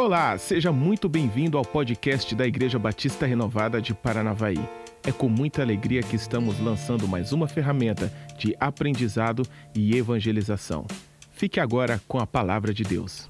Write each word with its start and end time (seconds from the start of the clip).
Olá, 0.00 0.38
seja 0.38 0.72
muito 0.72 1.10
bem-vindo 1.10 1.58
ao 1.58 1.64
podcast 1.64 2.34
da 2.34 2.46
Igreja 2.46 2.78
Batista 2.78 3.26
Renovada 3.26 3.82
de 3.82 3.92
Paranavaí. 3.92 4.58
É 5.06 5.12
com 5.12 5.28
muita 5.28 5.60
alegria 5.60 6.02
que 6.02 6.16
estamos 6.16 6.58
lançando 6.58 7.06
mais 7.06 7.34
uma 7.34 7.46
ferramenta 7.46 8.10
de 8.38 8.56
aprendizado 8.58 9.42
e 9.74 9.94
evangelização. 9.94 10.86
Fique 11.32 11.60
agora 11.60 12.00
com 12.08 12.18
a 12.18 12.26
palavra 12.26 12.72
de 12.72 12.82
Deus. 12.82 13.28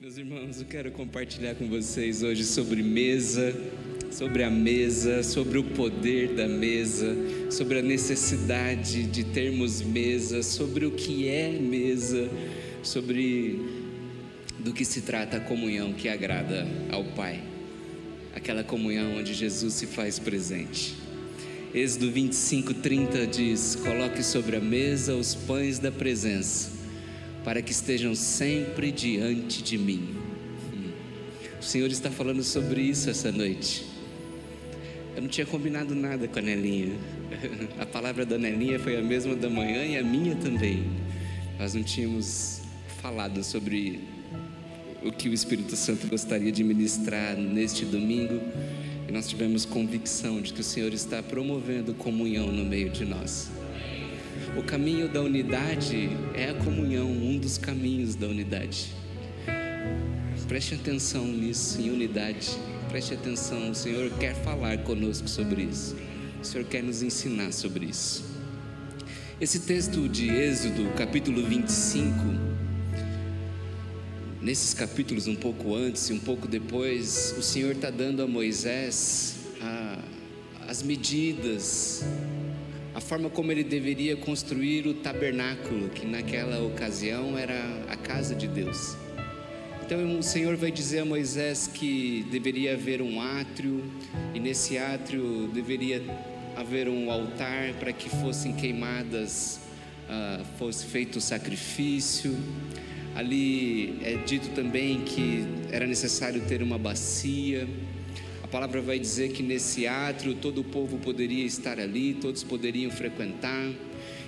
Meus 0.00 0.16
irmãos, 0.16 0.58
eu 0.58 0.66
quero 0.66 0.90
compartilhar 0.90 1.54
com 1.56 1.68
vocês 1.68 2.22
hoje 2.22 2.42
sobre 2.42 2.82
mesa, 2.82 3.54
sobre 4.10 4.44
a 4.44 4.50
mesa, 4.50 5.22
sobre 5.22 5.58
o 5.58 5.64
poder 5.64 6.34
da 6.34 6.48
mesa, 6.48 7.14
sobre 7.50 7.80
a 7.80 7.82
necessidade 7.82 9.02
de 9.02 9.24
termos 9.24 9.82
mesa, 9.82 10.42
sobre 10.42 10.86
o 10.86 10.92
que 10.92 11.28
é 11.28 11.50
mesa, 11.50 12.30
sobre 12.82 13.58
do 14.58 14.72
que 14.72 14.84
se 14.84 15.00
trata 15.02 15.38
a 15.38 15.40
comunhão 15.40 15.92
que 15.92 16.08
agrada 16.08 16.66
ao 16.90 17.04
Pai. 17.04 17.42
Aquela 18.34 18.62
comunhão 18.62 19.16
onde 19.16 19.34
Jesus 19.34 19.74
se 19.74 19.86
faz 19.86 20.18
presente. 20.18 20.94
Êxodo 21.74 22.10
25, 22.10 22.74
30 22.74 23.26
diz: 23.26 23.76
Coloque 23.76 24.22
sobre 24.22 24.56
a 24.56 24.60
mesa 24.60 25.14
os 25.14 25.34
pães 25.34 25.78
da 25.78 25.90
presença, 25.90 26.70
para 27.44 27.62
que 27.62 27.72
estejam 27.72 28.14
sempre 28.14 28.90
diante 28.90 29.62
de 29.62 29.78
mim. 29.78 30.16
Hum. 30.72 30.90
O 31.60 31.64
Senhor 31.64 31.90
está 31.90 32.10
falando 32.10 32.42
sobre 32.42 32.82
isso 32.82 33.08
essa 33.08 33.30
noite. 33.32 33.86
Eu 35.14 35.22
não 35.22 35.28
tinha 35.28 35.46
combinado 35.46 35.94
nada 35.94 36.28
com 36.28 36.38
a 36.38 36.42
Nelinha. 36.42 36.94
A 37.78 37.86
palavra 37.86 38.24
da 38.24 38.38
Nelinha 38.38 38.78
foi 38.78 38.96
a 38.96 39.02
mesma 39.02 39.34
da 39.34 39.50
manhã 39.50 39.84
e 39.84 39.96
a 39.96 40.02
minha 40.02 40.36
também. 40.36 40.84
Nós 41.58 41.74
não 41.74 41.82
tínhamos 41.82 42.59
falado 43.00 43.42
sobre 43.42 44.00
o 45.02 45.10
que 45.10 45.28
o 45.28 45.32
Espírito 45.32 45.74
Santo 45.74 46.06
gostaria 46.06 46.52
de 46.52 46.62
ministrar 46.62 47.36
neste 47.36 47.84
domingo. 47.84 48.40
E 49.08 49.12
nós 49.12 49.26
tivemos 49.26 49.64
convicção 49.64 50.40
de 50.40 50.52
que 50.52 50.60
o 50.60 50.64
Senhor 50.64 50.92
está 50.92 51.22
promovendo 51.22 51.94
comunhão 51.94 52.52
no 52.52 52.64
meio 52.64 52.90
de 52.90 53.04
nós. 53.04 53.50
O 54.56 54.62
caminho 54.62 55.08
da 55.08 55.20
unidade 55.22 56.10
é 56.34 56.50
a 56.50 56.54
comunhão, 56.54 57.06
um 57.06 57.38
dos 57.38 57.56
caminhos 57.56 58.14
da 58.14 58.26
unidade. 58.26 58.92
Preste 60.46 60.74
atenção 60.74 61.24
nisso, 61.24 61.80
em 61.80 61.90
unidade. 61.90 62.50
Preste 62.88 63.14
atenção, 63.14 63.70
o 63.70 63.74
Senhor 63.74 64.10
quer 64.18 64.34
falar 64.34 64.78
conosco 64.78 65.28
sobre 65.28 65.62
isso. 65.62 65.96
O 66.42 66.44
Senhor 66.44 66.64
quer 66.64 66.82
nos 66.82 67.02
ensinar 67.02 67.52
sobre 67.52 67.86
isso. 67.86 68.24
Esse 69.40 69.60
texto 69.60 70.08
de 70.08 70.28
Êxodo, 70.28 70.90
capítulo 70.96 71.46
25, 71.46 72.49
nesses 74.42 74.72
capítulos 74.72 75.26
um 75.26 75.34
pouco 75.34 75.74
antes 75.74 76.08
e 76.08 76.12
um 76.12 76.18
pouco 76.18 76.48
depois, 76.48 77.34
o 77.38 77.42
Senhor 77.42 77.72
está 77.72 77.90
dando 77.90 78.22
a 78.22 78.26
Moisés 78.26 79.36
a, 79.60 79.98
as 80.68 80.82
medidas, 80.82 82.04
a 82.94 83.00
forma 83.00 83.28
como 83.28 83.52
ele 83.52 83.62
deveria 83.62 84.16
construir 84.16 84.86
o 84.86 84.94
tabernáculo, 84.94 85.90
que 85.90 86.06
naquela 86.06 86.62
ocasião 86.62 87.36
era 87.36 87.84
a 87.88 87.96
casa 87.96 88.34
de 88.34 88.48
Deus. 88.48 88.96
Então 89.84 90.18
o 90.18 90.22
Senhor 90.22 90.56
vai 90.56 90.70
dizer 90.70 91.00
a 91.00 91.04
Moisés 91.04 91.66
que 91.66 92.24
deveria 92.30 92.74
haver 92.74 93.02
um 93.02 93.20
átrio, 93.20 93.84
e 94.32 94.40
nesse 94.40 94.78
átrio 94.78 95.48
deveria 95.52 96.02
haver 96.56 96.88
um 96.88 97.10
altar 97.10 97.74
para 97.74 97.92
que 97.92 98.08
fossem 98.08 98.54
queimadas, 98.54 99.60
uh, 100.08 100.44
fosse 100.58 100.86
feito 100.86 101.16
o 101.16 101.20
sacrifício. 101.20 102.36
Ali 103.14 103.98
é 104.02 104.14
dito 104.24 104.50
também 104.50 105.00
que 105.00 105.44
era 105.70 105.86
necessário 105.86 106.40
ter 106.42 106.62
uma 106.62 106.78
bacia. 106.78 107.68
A 108.42 108.46
palavra 108.46 108.80
vai 108.80 108.98
dizer 108.98 109.32
que 109.32 109.42
nesse 109.42 109.86
átrio 109.86 110.34
todo 110.34 110.60
o 110.60 110.64
povo 110.64 110.98
poderia 110.98 111.44
estar 111.44 111.78
ali, 111.78 112.14
todos 112.14 112.42
poderiam 112.42 112.90
frequentar 112.90 113.70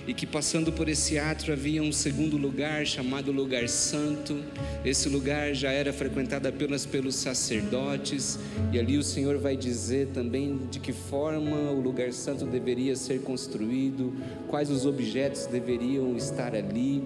e 0.07 0.13
que 0.13 0.25
passando 0.25 0.71
por 0.71 0.89
esse 0.89 1.17
átrio 1.17 1.53
havia 1.53 1.81
um 1.81 1.91
segundo 1.91 2.37
lugar 2.37 2.85
chamado 2.85 3.31
Lugar 3.31 3.69
Santo. 3.69 4.43
Esse 4.83 5.07
lugar 5.07 5.53
já 5.53 5.71
era 5.71 5.93
frequentado 5.93 6.47
apenas 6.47 6.85
pelos 6.85 7.15
sacerdotes, 7.15 8.37
e 8.71 8.79
ali 8.79 8.97
o 8.97 9.03
Senhor 9.03 9.37
vai 9.37 9.55
dizer 9.55 10.07
também 10.07 10.59
de 10.69 10.79
que 10.79 10.91
forma 10.91 11.71
o 11.71 11.79
lugar 11.79 12.11
santo 12.11 12.45
deveria 12.45 12.95
ser 12.95 13.21
construído, 13.21 14.13
quais 14.47 14.69
os 14.69 14.85
objetos 14.85 15.45
deveriam 15.45 16.17
estar 16.17 16.53
ali. 16.53 17.01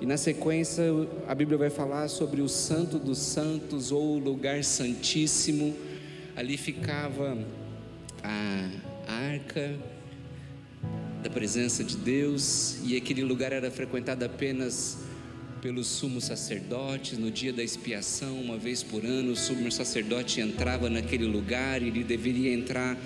E 0.00 0.06
na 0.06 0.16
sequência, 0.16 0.84
a 1.26 1.34
Bíblia 1.34 1.58
vai 1.58 1.70
falar 1.70 2.06
sobre 2.08 2.40
o 2.40 2.48
Santo 2.48 2.98
dos 2.98 3.18
Santos 3.18 3.90
ou 3.90 4.16
o 4.16 4.18
lugar 4.18 4.62
santíssimo. 4.62 5.74
Ali 6.36 6.56
ficava 6.56 7.36
a 8.22 8.70
arca 9.08 9.76
da 11.22 11.28
presença 11.28 11.82
de 11.82 11.96
Deus, 11.96 12.78
e 12.84 12.96
aquele 12.96 13.24
lugar 13.24 13.52
era 13.52 13.70
frequentado 13.72 14.24
apenas 14.24 14.98
pelos 15.60 15.88
sumos 15.88 16.24
sacerdotes. 16.24 17.18
No 17.18 17.28
dia 17.28 17.52
da 17.52 17.64
expiação, 17.64 18.40
uma 18.40 18.56
vez 18.56 18.84
por 18.84 19.04
ano, 19.04 19.32
o 19.32 19.36
sumo 19.36 19.70
sacerdote 19.72 20.40
entrava 20.40 20.88
naquele 20.88 21.26
lugar 21.26 21.82
e 21.82 21.88
ele 21.88 22.04
deveria 22.04 22.52
entrar 22.54 22.96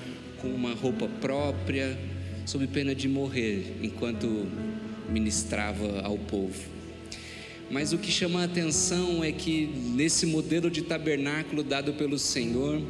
com 0.42 0.48
uma 0.48 0.74
roupa 0.74 1.08
própria, 1.22 1.98
sob 2.44 2.66
pena 2.66 2.94
de 2.94 3.08
morrer 3.08 3.78
enquanto 3.82 4.46
ministrava 5.08 6.02
ao 6.02 6.18
povo. 6.18 6.81
Mas 7.72 7.94
o 7.94 7.98
que 7.98 8.12
chama 8.12 8.42
a 8.42 8.44
atenção 8.44 9.24
é 9.24 9.32
que 9.32 9.66
nesse 9.66 10.26
modelo 10.26 10.70
de 10.70 10.82
tabernáculo 10.82 11.62
dado 11.62 11.94
pelo 11.94 12.18
Senhor, 12.18 12.82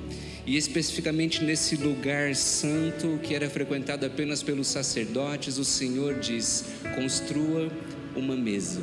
e 0.45 0.57
especificamente 0.57 1.45
nesse 1.45 1.77
lugar 1.77 2.35
santo 2.35 3.21
que 3.23 3.33
era 3.33 3.49
frequentado 3.49 4.05
apenas 4.05 4.43
pelos 4.43 4.67
sacerdotes, 4.67 5.57
o 5.57 5.65
Senhor 5.65 6.19
diz: 6.19 6.65
construa 6.97 7.71
uma 8.17 8.35
mesa. 8.35 8.81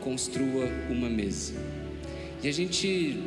Construa 0.00 0.68
uma 0.88 1.10
mesa. 1.10 1.54
E 2.40 2.46
a 2.46 2.52
gente 2.52 3.18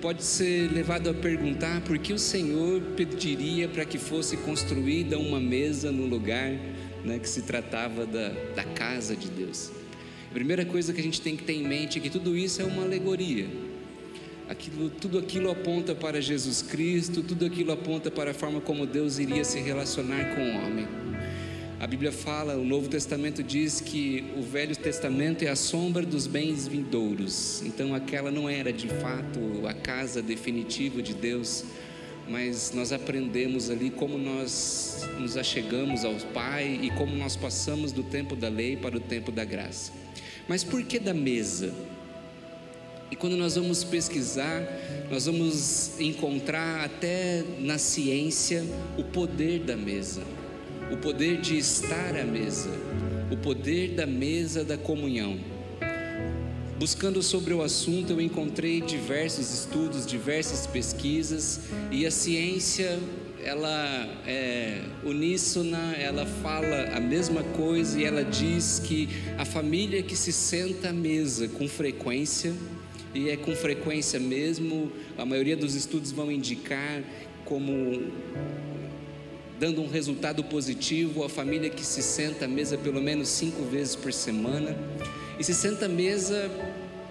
pode 0.00 0.24
ser 0.24 0.72
levado 0.72 1.10
a 1.10 1.14
perguntar 1.14 1.82
por 1.82 1.98
que 1.98 2.14
o 2.14 2.18
Senhor 2.18 2.80
pediria 2.96 3.68
para 3.68 3.84
que 3.84 3.98
fosse 3.98 4.38
construída 4.38 5.18
uma 5.18 5.40
mesa 5.40 5.92
no 5.92 6.06
lugar 6.06 6.52
né, 7.04 7.18
que 7.18 7.28
se 7.28 7.42
tratava 7.42 8.06
da, 8.06 8.30
da 8.56 8.64
casa 8.64 9.14
de 9.14 9.28
Deus. 9.28 9.83
Primeira 10.34 10.66
coisa 10.66 10.92
que 10.92 11.00
a 11.00 11.02
gente 11.02 11.20
tem 11.22 11.34
que 11.36 11.44
ter 11.44 11.54
em 11.54 11.66
mente 11.66 11.98
é 11.98 12.02
que 12.02 12.10
tudo 12.10 12.36
isso 12.36 12.60
é 12.60 12.64
uma 12.64 12.82
alegoria 12.82 13.48
Aquilo, 14.46 14.90
tudo 14.90 15.18
aquilo 15.18 15.50
aponta 15.50 15.94
para 15.94 16.20
Jesus 16.20 16.60
Cristo, 16.60 17.22
tudo 17.22 17.46
aquilo 17.46 17.72
aponta 17.72 18.10
para 18.10 18.32
a 18.32 18.34
forma 18.34 18.60
como 18.60 18.84
Deus 18.84 19.18
iria 19.18 19.42
se 19.42 19.58
relacionar 19.58 20.34
com 20.34 20.42
o 20.42 20.66
homem. 20.66 20.86
A 21.80 21.86
Bíblia 21.86 22.12
fala, 22.12 22.54
o 22.54 22.64
Novo 22.64 22.88
Testamento 22.88 23.42
diz 23.42 23.80
que 23.80 24.24
o 24.36 24.42
Velho 24.42 24.76
Testamento 24.76 25.42
é 25.44 25.48
a 25.48 25.56
sombra 25.56 26.04
dos 26.04 26.26
bens 26.26 26.68
vindouros. 26.68 27.62
Então 27.64 27.94
aquela 27.94 28.30
não 28.30 28.46
era 28.46 28.70
de 28.70 28.88
fato 28.88 29.66
a 29.66 29.72
casa 29.72 30.20
definitiva 30.20 31.00
de 31.00 31.14
Deus, 31.14 31.64
mas 32.28 32.72
nós 32.74 32.92
aprendemos 32.92 33.70
ali 33.70 33.90
como 33.90 34.18
nós 34.18 35.06
nos 35.18 35.36
achegamos 35.36 36.04
ao 36.04 36.14
Pai 36.32 36.80
e 36.82 36.90
como 36.90 37.14
nós 37.16 37.36
passamos 37.36 37.92
do 37.92 38.02
tempo 38.02 38.34
da 38.34 38.48
lei 38.48 38.76
para 38.76 38.96
o 38.96 39.00
tempo 39.00 39.30
da 39.30 39.44
graça. 39.44 39.92
Mas 40.48 40.64
por 40.64 40.82
que 40.82 40.98
da 40.98 41.14
mesa? 41.14 41.72
E 43.10 43.16
quando 43.16 43.36
nós 43.36 43.54
vamos 43.54 43.84
pesquisar, 43.84 44.62
nós 45.10 45.26
vamos 45.26 46.00
encontrar 46.00 46.84
até 46.84 47.44
na 47.60 47.78
ciência 47.78 48.64
o 48.98 49.04
poder 49.04 49.60
da 49.60 49.76
mesa, 49.76 50.22
o 50.90 50.96
poder 50.96 51.40
de 51.40 51.56
estar 51.56 52.16
à 52.16 52.24
mesa, 52.24 52.70
o 53.30 53.36
poder 53.36 53.90
da 53.90 54.06
mesa 54.06 54.64
da 54.64 54.76
comunhão. 54.76 55.53
Buscando 56.78 57.22
sobre 57.22 57.54
o 57.54 57.62
assunto, 57.62 58.10
eu 58.10 58.20
encontrei 58.20 58.80
diversos 58.80 59.54
estudos, 59.54 60.04
diversas 60.04 60.66
pesquisas, 60.66 61.60
e 61.88 62.04
a 62.04 62.10
ciência, 62.10 62.98
ela 63.44 64.08
é 64.26 64.80
uníssona, 65.04 65.94
ela 65.94 66.26
fala 66.26 66.88
a 66.92 66.98
mesma 66.98 67.44
coisa 67.44 68.00
e 68.00 68.04
ela 68.04 68.24
diz 68.24 68.80
que 68.80 69.08
a 69.38 69.44
família 69.44 70.02
que 70.02 70.16
se 70.16 70.32
senta 70.32 70.88
à 70.88 70.92
mesa 70.92 71.46
com 71.46 71.68
frequência, 71.68 72.52
e 73.14 73.30
é 73.30 73.36
com 73.36 73.54
frequência 73.54 74.18
mesmo, 74.18 74.90
a 75.16 75.24
maioria 75.24 75.56
dos 75.56 75.76
estudos 75.76 76.10
vão 76.10 76.28
indicar 76.28 77.04
como 77.44 78.02
dando 79.60 79.80
um 79.80 79.88
resultado 79.88 80.42
positivo 80.42 81.22
a 81.22 81.28
família 81.28 81.70
que 81.70 81.86
se 81.86 82.02
senta 82.02 82.46
à 82.46 82.48
mesa 82.48 82.76
pelo 82.76 83.00
menos 83.00 83.28
cinco 83.28 83.62
vezes 83.62 83.94
por 83.94 84.12
semana 84.12 84.76
e 85.38 85.44
se 85.44 85.54
senta 85.54 85.86
à 85.86 85.88
mesa 85.88 86.50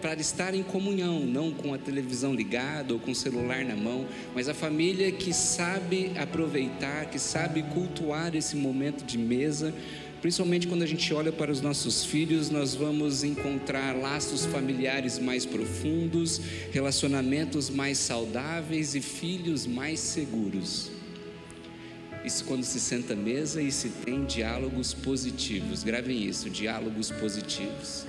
para 0.02 0.20
estar 0.20 0.54
em 0.54 0.64
comunhão, 0.64 1.22
não 1.22 1.52
com 1.52 1.74
a 1.74 1.78
televisão 1.78 2.34
ligada 2.34 2.94
ou 2.94 3.00
com 3.00 3.12
o 3.12 3.16
celular 3.16 3.64
na 3.64 3.76
mão, 3.76 4.06
mas 4.36 4.50
a 4.50 4.54
família 4.54 5.12
que 5.12 5.34
sabe 5.34 6.12
aproveitar, 6.18 7.06
que 7.06 7.18
sabe 7.18 7.64
cultuar 7.64 8.36
esse 8.36 8.56
momento 8.56 9.06
de 9.06 9.18
mesa 9.18 9.74
Principalmente 10.24 10.68
quando 10.68 10.84
a 10.84 10.88
gente 10.88 11.14
olha 11.14 11.34
para 11.34 11.52
os 11.52 11.60
nossos 11.60 12.06
filhos, 12.06 12.50
nós 12.50 12.74
vamos 12.74 13.26
encontrar 13.26 13.94
laços 13.94 14.46
familiares 14.46 15.20
mais 15.20 15.46
profundos, 15.46 16.40
relacionamentos 16.72 17.70
mais 17.70 17.98
saudáveis 17.98 18.96
e 18.96 19.02
filhos 19.02 19.68
mais 19.68 20.00
seguros. 20.00 20.90
Isso 22.24 22.46
quando 22.46 22.64
se 22.64 22.80
senta 22.80 23.14
à 23.14 23.16
mesa 23.16 23.62
e 23.62 23.72
se 23.72 23.90
tem 23.90 24.24
diálogos 24.24 24.94
positivos. 24.94 25.84
Gravem 25.84 26.24
isso, 26.26 26.50
diálogos 26.50 27.12
positivos. 27.12 28.06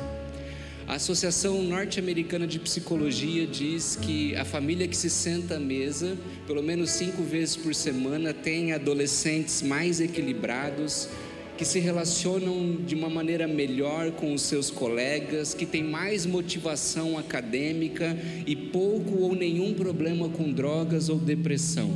A 0.87 0.95
Associação 0.95 1.63
Norte-Americana 1.63 2.47
de 2.47 2.59
Psicologia 2.59 3.47
diz 3.47 3.97
que 3.97 4.37
a 4.37 4.45
família 4.45 4.87
que 4.87 4.97
se 4.97 5.09
senta 5.09 5.57
à 5.57 5.59
mesa, 5.59 6.17
pelo 6.47 6.63
menos 6.63 6.91
cinco 6.91 7.23
vezes 7.23 7.57
por 7.57 7.75
semana, 7.75 8.35
tem 8.35 8.73
adolescentes 8.73 9.63
mais 9.63 9.99
equilibrados, 9.99 11.09
que 11.57 11.65
se 11.65 11.79
relacionam 11.79 12.77
de 12.85 12.95
uma 12.95 13.09
maneira 13.09 13.49
melhor 13.49 14.11
com 14.13 14.35
os 14.35 14.43
seus 14.43 14.71
colegas, 14.71 15.55
que 15.55 15.65
têm 15.65 15.83
mais 15.83 16.27
motivação 16.27 17.17
acadêmica 17.17 18.17
e 18.47 18.55
pouco 18.55 19.21
ou 19.21 19.35
nenhum 19.35 19.73
problema 19.73 20.29
com 20.29 20.53
drogas 20.53 21.09
ou 21.09 21.17
depressão. 21.17 21.91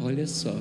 Olha 0.00 0.26
só, 0.26 0.56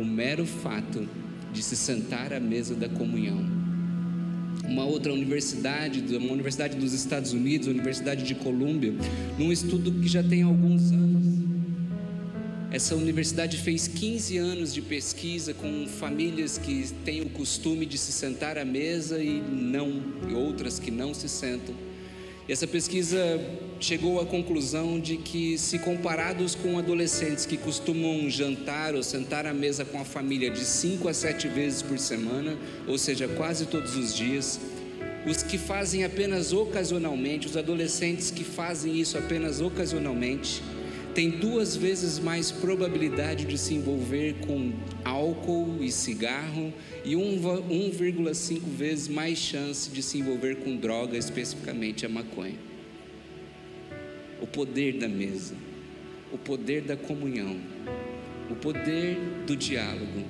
o 0.00 0.04
mero 0.04 0.46
fato 0.46 1.08
de 1.52 1.62
se 1.62 1.76
sentar 1.76 2.32
à 2.32 2.40
mesa 2.40 2.74
da 2.74 2.88
comunhão 2.88 3.60
uma 4.70 4.84
outra 4.84 5.12
universidade, 5.12 6.16
uma 6.16 6.32
universidade 6.32 6.76
dos 6.76 6.92
Estados 6.92 7.32
Unidos, 7.32 7.66
a 7.66 7.70
Universidade 7.72 8.22
de 8.22 8.36
Colômbia, 8.36 8.94
num 9.36 9.50
estudo 9.50 9.90
que 9.92 10.06
já 10.06 10.22
tem 10.22 10.42
alguns 10.42 10.92
anos. 10.92 11.40
Essa 12.70 12.94
universidade 12.94 13.56
fez 13.56 13.88
15 13.88 14.38
anos 14.38 14.72
de 14.72 14.80
pesquisa 14.80 15.52
com 15.52 15.88
famílias 15.88 16.56
que 16.56 16.86
têm 17.04 17.20
o 17.20 17.30
costume 17.30 17.84
de 17.84 17.98
se 17.98 18.12
sentar 18.12 18.56
à 18.56 18.64
mesa 18.64 19.20
e 19.20 19.40
não, 19.40 20.00
e 20.28 20.34
outras 20.34 20.78
que 20.78 20.90
não 20.90 21.12
se 21.12 21.28
sentam. 21.28 21.74
Essa 22.50 22.66
pesquisa 22.66 23.40
chegou 23.78 24.20
à 24.20 24.26
conclusão 24.26 24.98
de 24.98 25.16
que, 25.16 25.56
se 25.56 25.78
comparados 25.78 26.56
com 26.56 26.76
adolescentes 26.76 27.46
que 27.46 27.56
costumam 27.56 28.28
jantar 28.28 28.96
ou 28.96 29.04
sentar 29.04 29.46
à 29.46 29.54
mesa 29.54 29.84
com 29.84 30.00
a 30.00 30.04
família 30.04 30.50
de 30.50 30.64
5 30.64 31.06
a 31.06 31.14
7 31.14 31.46
vezes 31.46 31.80
por 31.80 31.96
semana, 31.96 32.58
ou 32.88 32.98
seja, 32.98 33.28
quase 33.28 33.66
todos 33.66 33.96
os 33.96 34.12
dias, 34.12 34.58
os 35.24 35.44
que 35.44 35.56
fazem 35.56 36.02
apenas 36.02 36.52
ocasionalmente, 36.52 37.46
os 37.46 37.56
adolescentes 37.56 38.32
que 38.32 38.42
fazem 38.42 38.98
isso 38.98 39.16
apenas 39.16 39.60
ocasionalmente, 39.60 40.60
têm 41.20 41.28
duas 41.28 41.76
vezes 41.76 42.18
mais 42.18 42.50
probabilidade 42.50 43.44
de 43.44 43.58
se 43.58 43.74
envolver 43.74 44.36
com 44.46 44.72
álcool 45.04 45.76
e 45.82 45.92
cigarro 45.92 46.72
e 47.04 47.12
1,5 47.12 48.60
vezes 48.60 49.06
mais 49.06 49.36
chance 49.36 49.90
de 49.90 50.02
se 50.02 50.16
envolver 50.16 50.56
com 50.64 50.74
droga, 50.74 51.18
especificamente 51.18 52.06
a 52.06 52.08
maconha. 52.08 52.56
O 54.40 54.46
poder 54.46 54.94
da 54.94 55.08
mesa, 55.08 55.54
o 56.32 56.38
poder 56.38 56.84
da 56.84 56.96
comunhão, 56.96 57.60
o 58.48 58.54
poder 58.54 59.18
do 59.46 59.54
diálogo 59.54 60.24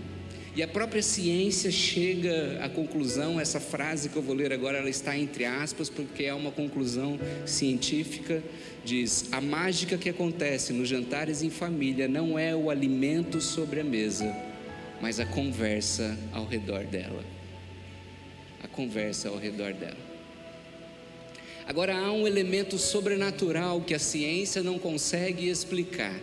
e 0.54 0.62
a 0.62 0.68
própria 0.68 1.02
ciência 1.02 1.70
chega 1.70 2.58
à 2.62 2.68
conclusão, 2.68 3.38
essa 3.38 3.60
frase 3.60 4.08
que 4.08 4.16
eu 4.16 4.22
vou 4.22 4.34
ler 4.34 4.52
agora, 4.52 4.78
ela 4.78 4.90
está 4.90 5.16
entre 5.16 5.44
aspas, 5.44 5.88
porque 5.88 6.24
é 6.24 6.34
uma 6.34 6.50
conclusão 6.50 7.18
científica, 7.46 8.42
diz: 8.84 9.28
"A 9.30 9.40
mágica 9.40 9.96
que 9.96 10.08
acontece 10.08 10.72
nos 10.72 10.88
jantares 10.88 11.42
em 11.42 11.50
família 11.50 12.08
não 12.08 12.36
é 12.36 12.54
o 12.54 12.68
alimento 12.68 13.40
sobre 13.40 13.80
a 13.80 13.84
mesa, 13.84 14.34
mas 15.00 15.20
a 15.20 15.26
conversa 15.26 16.18
ao 16.32 16.44
redor 16.44 16.84
dela." 16.84 17.24
A 18.62 18.68
conversa 18.68 19.28
ao 19.28 19.38
redor 19.38 19.72
dela. 19.72 20.10
Agora 21.66 21.96
há 21.96 22.10
um 22.10 22.26
elemento 22.26 22.76
sobrenatural 22.76 23.80
que 23.80 23.94
a 23.94 23.98
ciência 23.98 24.62
não 24.62 24.78
consegue 24.78 25.48
explicar 25.48 26.18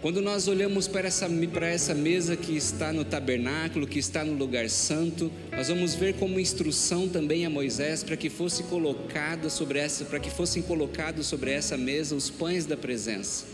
quando 0.00 0.22
nós 0.22 0.48
olhamos 0.48 0.88
para 0.88 1.08
essa, 1.08 1.28
para 1.52 1.68
essa 1.68 1.94
mesa 1.94 2.34
que 2.34 2.56
está 2.56 2.90
no 2.90 3.04
tabernáculo, 3.04 3.86
que 3.86 3.98
está 3.98 4.24
no 4.24 4.32
lugar 4.32 4.70
santo, 4.70 5.30
nós 5.52 5.68
vamos 5.68 5.94
ver 5.94 6.14
como 6.14 6.40
instrução 6.40 7.06
também 7.06 7.44
a 7.44 7.50
Moisés 7.50 8.02
para 8.02 8.16
que 8.16 8.30
fosse 8.30 8.62
colocada 8.62 9.50
sobre 9.50 9.78
essa, 9.78 10.06
para 10.06 10.18
que 10.18 10.30
fossem 10.30 10.62
colocados 10.62 11.26
sobre 11.26 11.50
essa 11.50 11.76
mesa 11.76 12.14
os 12.14 12.30
pães 12.30 12.64
da 12.64 12.78
presença. 12.78 13.44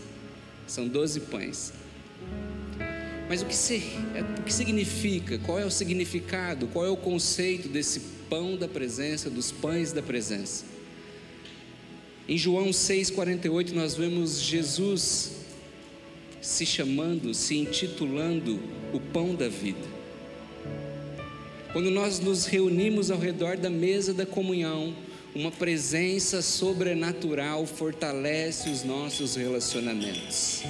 São 0.65 0.87
doze 0.87 1.19
pães. 1.19 1.73
Mas 3.27 3.41
o 3.41 3.45
que, 3.45 3.55
se, 3.55 3.83
o 4.39 4.43
que 4.43 4.53
significa? 4.53 5.37
Qual 5.39 5.59
é 5.59 5.65
o 5.65 5.71
significado? 5.71 6.67
Qual 6.67 6.85
é 6.85 6.89
o 6.89 6.95
conceito 6.95 7.67
desse 7.67 7.99
pão 8.29 8.55
da 8.55 8.69
presença, 8.69 9.29
dos 9.29 9.51
pães 9.51 9.91
da 9.91 10.01
presença? 10.01 10.63
Em 12.25 12.37
João 12.37 12.69
6,48 12.69 13.73
nós 13.73 13.95
vemos 13.95 14.41
Jesus 14.41 15.37
se 16.47 16.65
chamando, 16.65 17.33
se 17.33 17.57
intitulando 17.57 18.57
o 18.93 19.01
pão 19.01 19.35
da 19.35 19.49
vida. 19.49 19.85
Quando 21.73 21.91
nós 21.91 22.21
nos 22.21 22.45
reunimos 22.45 23.11
ao 23.11 23.19
redor 23.19 23.57
da 23.57 23.69
mesa 23.69 24.13
da 24.13 24.25
comunhão, 24.25 24.95
uma 25.35 25.51
presença 25.51 26.41
sobrenatural 26.41 27.65
fortalece 27.65 28.69
os 28.69 28.85
nossos 28.85 29.35
relacionamentos. 29.35 30.63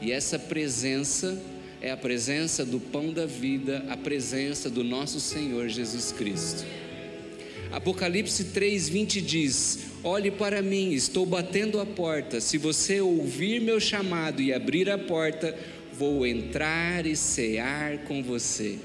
E 0.00 0.10
essa 0.10 0.38
presença 0.38 1.38
é 1.82 1.90
a 1.90 1.96
presença 1.96 2.64
do 2.64 2.80
pão 2.80 3.12
da 3.12 3.26
vida, 3.26 3.84
a 3.90 3.96
presença 3.98 4.70
do 4.70 4.82
nosso 4.82 5.20
Senhor 5.20 5.68
Jesus 5.68 6.10
Cristo. 6.10 6.64
Apocalipse 7.72 8.44
3:20 8.44 9.22
diz: 9.22 9.78
Olhe 10.04 10.30
para 10.30 10.60
mim, 10.60 10.92
estou 10.92 11.24
batendo 11.24 11.80
a 11.80 11.86
porta. 11.86 12.38
Se 12.38 12.58
você 12.58 13.00
ouvir 13.00 13.62
meu 13.62 13.80
chamado 13.80 14.42
e 14.42 14.52
abrir 14.52 14.90
a 14.90 14.98
porta, 14.98 15.58
vou 15.90 16.26
entrar 16.26 17.06
e 17.06 17.16
cear 17.16 17.98
com 18.04 18.22
você. 18.22 18.78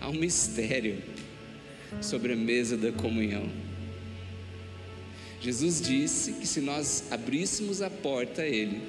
Há 0.00 0.08
um 0.08 0.14
mistério 0.14 0.98
sobre 2.00 2.32
a 2.32 2.36
mesa 2.36 2.76
da 2.76 2.90
comunhão. 2.90 3.48
Jesus 5.40 5.80
disse 5.80 6.32
que 6.32 6.48
se 6.48 6.60
nós 6.60 7.04
abríssemos 7.12 7.80
a 7.80 7.88
porta 7.90 8.42
a 8.42 8.46
Ele, 8.46 8.82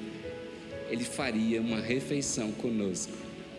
Ele 0.90 1.04
faria 1.04 1.60
uma 1.60 1.80
refeição 1.80 2.50
conosco. 2.50 3.12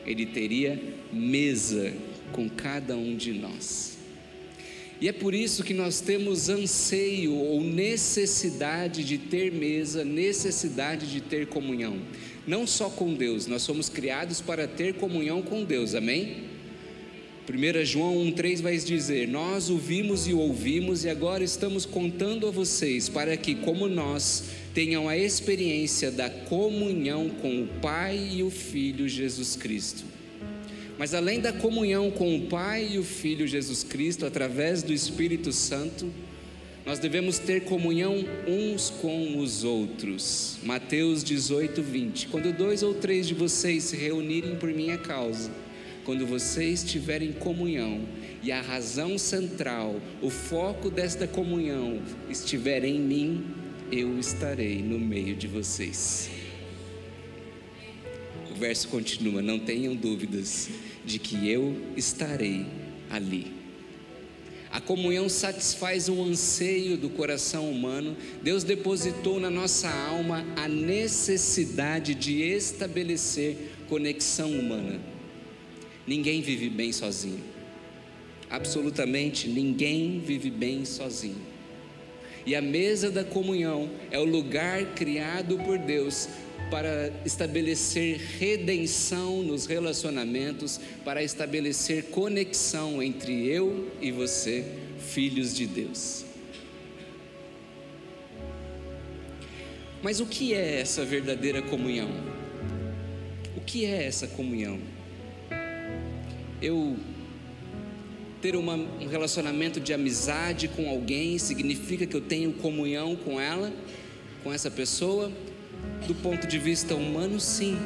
Ele 0.06 0.26
teria 0.26 0.78
mesa 1.14 1.94
com 2.34 2.50
cada 2.50 2.98
um 2.98 3.16
de 3.16 3.32
nós. 3.32 3.99
E 5.02 5.08
é 5.08 5.14
por 5.14 5.34
isso 5.34 5.64
que 5.64 5.74
nós 5.74 6.02
temos 6.02 6.50
anseio 6.50 7.34
ou 7.34 7.62
necessidade 7.64 9.04
de 9.04 9.18
ter 9.18 9.52
mesa, 9.52 10.04
necessidade 10.04 11.10
de 11.10 11.22
ter 11.22 11.48
comunhão. 11.48 11.98
Não 12.46 12.68
só 12.68 12.90
com 12.90 13.14
Deus, 13.14 13.48
nós 13.48 13.62
somos 13.62 13.88
criados 13.88 14.42
para 14.42 14.68
ter 14.68 14.96
comunhão 14.96 15.42
com 15.42 15.64
Deus, 15.64 15.96
amém? 15.96 16.50
1 17.50 17.86
João 17.86 18.16
1,3 18.26 18.62
vai 18.62 18.78
dizer: 18.78 19.28
Nós 19.28 19.70
o 19.70 19.78
vimos 19.78 20.28
e 20.28 20.34
ouvimos, 20.34 21.06
e 21.06 21.10
agora 21.10 21.44
estamos 21.44 21.86
contando 21.86 22.46
a 22.46 22.52
vocês, 22.52 23.08
para 23.08 23.36
que, 23.38 23.56
como 23.56 23.88
nós, 23.88 24.44
tenham 24.74 25.10
a 25.10 25.18
experiência 25.18 26.12
da 26.12 26.30
comunhão 26.30 27.30
com 27.42 27.64
o 27.64 27.68
Pai 27.82 28.30
e 28.34 28.44
o 28.44 28.52
Filho 28.52 29.08
Jesus 29.08 29.56
Cristo. 29.56 30.19
Mas 31.00 31.14
além 31.14 31.40
da 31.40 31.54
comunhão 31.54 32.12
com 32.12 32.36
o 32.36 32.42
Pai 32.48 32.90
e 32.92 33.00
o 33.00 33.04
Filho 33.04 33.48
Jesus 33.48 33.86
Cristo 33.86 34.26
através 34.26 34.84
do 34.84 34.92
Espírito 34.92 35.50
Santo, 35.54 36.12
nós 36.86 37.00
devemos 37.00 37.40
ter 37.40 37.62
comunhão 37.62 38.26
uns 38.46 38.90
com 38.90 39.38
os 39.38 39.64
outros. 39.64 40.58
Mateus 40.62 41.24
18, 41.24 41.82
20. 41.82 42.28
Quando 42.28 42.52
dois 42.52 42.84
ou 42.84 42.94
três 42.94 43.26
de 43.26 43.34
vocês 43.34 43.86
se 43.86 43.96
reunirem 43.96 44.58
por 44.58 44.74
minha 44.74 44.98
causa, 44.98 45.50
quando 46.04 46.28
vocês 46.28 46.84
tiverem 46.84 47.32
comunhão, 47.32 48.02
e 48.44 48.52
a 48.52 48.62
razão 48.62 49.18
central, 49.18 50.02
o 50.22 50.30
foco 50.30 50.90
desta 50.90 51.26
comunhão 51.26 52.02
estiver 52.30 52.84
em 52.84 53.00
mim, 53.00 53.46
eu 53.90 54.20
estarei 54.20 54.82
no 54.82 55.00
meio 55.00 55.34
de 55.34 55.48
vocês. 55.48 56.30
O 58.52 58.56
verso 58.56 58.88
continua: 58.90 59.42
não 59.42 59.60
tenham 59.60 59.96
dúvidas 59.96 60.70
de 61.10 61.18
que 61.18 61.50
eu 61.50 61.76
estarei 61.98 62.68
ali. 63.10 63.52
A 64.72 64.80
comunhão 64.80 65.28
satisfaz 65.28 66.08
um 66.08 66.24
anseio 66.24 66.96
do 66.96 67.10
coração 67.10 67.72
humano. 67.72 68.16
Deus 68.44 68.64
depositou 68.64 69.40
na 69.40 69.50
nossa 69.50 69.90
alma 69.90 70.46
a 70.56 70.68
necessidade 70.68 72.14
de 72.14 72.44
estabelecer 72.44 73.58
conexão 73.90 74.52
humana. 74.52 75.02
Ninguém 76.06 76.42
vive 76.42 76.70
bem 76.70 76.92
sozinho. 76.92 77.44
Absolutamente 78.48 79.48
ninguém 79.48 80.20
vive 80.24 80.52
bem 80.52 80.86
sozinho. 80.86 81.42
E 82.46 82.56
a 82.56 82.62
mesa 82.62 83.10
da 83.10 83.24
comunhão 83.24 83.90
é 84.12 84.20
o 84.20 84.26
lugar 84.26 84.94
criado 84.94 85.58
por 85.58 85.80
Deus 85.80 86.30
para 86.70 87.12
estabelecer 87.26 88.20
redenção 88.40 89.42
nos 89.42 89.66
relacionamentos, 89.66 90.80
para 91.04 91.24
estabelecer 91.24 92.06
conexão 92.06 93.02
entre 93.02 93.48
eu 93.48 93.92
e 94.02 94.12
você, 94.12 94.66
filhos 95.00 95.56
de 95.56 95.66
Deus. 95.66 96.26
Mas 100.02 100.20
o 100.20 100.26
que 100.26 100.54
é 100.54 100.80
essa 100.80 101.04
verdadeira 101.04 101.62
comunhão? 101.62 102.10
O 103.58 103.62
que 103.62 103.86
é 103.86 104.06
essa 104.06 104.28
comunhão? 104.28 104.80
Eu 106.62 106.96
ter 108.42 108.56
uma, 108.56 108.76
um 108.76 109.08
relacionamento 109.08 109.80
de 109.80 109.94
amizade 109.94 110.70
com 110.70 110.90
alguém 110.90 111.38
significa 111.38 112.06
que 112.06 112.16
eu 112.16 112.22
tenho 112.22 112.54
comunhão 112.54 113.16
com 113.16 113.40
ela, 113.40 113.74
com 114.44 114.54
essa 114.54 114.72
pessoa? 114.72 115.30
Do 116.08 116.16
ponto 116.16 116.48
de 116.48 116.58
vista 116.58 116.96
humano, 116.96 117.40
sim. 117.40 117.78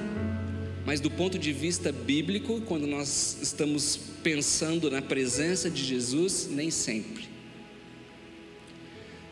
Mas 0.85 0.99
do 0.99 1.09
ponto 1.09 1.39
de 1.39 1.53
vista 1.53 1.91
bíblico, 1.91 2.61
quando 2.61 2.85
nós 2.85 3.37
estamos 3.41 3.97
pensando 4.21 4.91
na 4.91 5.01
presença 5.01 5.69
de 5.69 5.83
Jesus, 5.83 6.49
nem 6.51 6.69
sempre. 6.69 7.33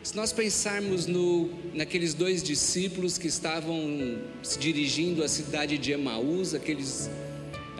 Se 0.02 0.16
nós 0.16 0.32
pensarmos 0.32 1.06
no, 1.06 1.48
naqueles 1.72 2.12
dois 2.12 2.42
discípulos 2.42 3.18
que 3.18 3.28
estavam 3.28 4.18
se 4.42 4.58
dirigindo 4.58 5.22
à 5.22 5.28
cidade 5.28 5.78
de 5.78 5.92
Emaús, 5.92 6.54
aqueles 6.54 7.08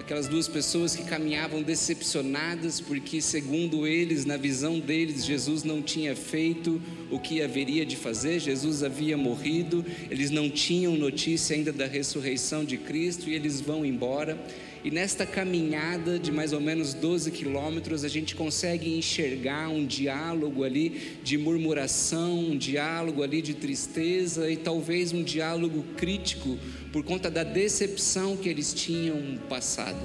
aquelas 0.02 0.26
duas 0.26 0.48
pessoas 0.48 0.96
que 0.96 1.04
caminhavam 1.04 1.62
decepcionadas 1.62 2.80
porque, 2.80 3.22
segundo 3.22 3.86
eles, 3.86 4.24
na 4.24 4.36
visão 4.36 4.80
deles, 4.80 5.24
Jesus 5.24 5.62
não 5.62 5.80
tinha 5.80 6.16
feito 6.16 6.82
o 7.08 7.20
que 7.20 7.40
haveria 7.40 7.86
de 7.86 7.96
fazer, 7.96 8.40
Jesus 8.40 8.82
havia 8.82 9.16
morrido, 9.16 9.84
eles 10.10 10.30
não 10.30 10.50
tinham 10.50 10.96
notícia 10.96 11.54
ainda 11.54 11.72
da 11.72 11.86
ressurreição 11.86 12.64
de 12.64 12.76
Cristo 12.76 13.30
e 13.30 13.34
eles 13.34 13.60
vão 13.60 13.84
embora. 13.84 14.36
E 14.84 14.90
nesta 14.90 15.24
caminhada 15.24 16.18
de 16.18 16.32
mais 16.32 16.52
ou 16.52 16.60
menos 16.60 16.92
12 16.92 17.30
quilômetros, 17.30 18.02
a 18.02 18.08
gente 18.08 18.34
consegue 18.34 18.92
enxergar 18.98 19.68
um 19.68 19.86
diálogo 19.86 20.64
ali 20.64 21.18
de 21.22 21.38
murmuração, 21.38 22.36
um 22.38 22.58
diálogo 22.58 23.22
ali 23.22 23.40
de 23.40 23.54
tristeza 23.54 24.50
e 24.50 24.56
talvez 24.56 25.12
um 25.12 25.22
diálogo 25.22 25.84
crítico 25.96 26.58
por 26.92 27.04
conta 27.04 27.30
da 27.30 27.44
decepção 27.44 28.36
que 28.36 28.48
eles 28.48 28.74
tinham 28.74 29.38
passado. 29.48 30.04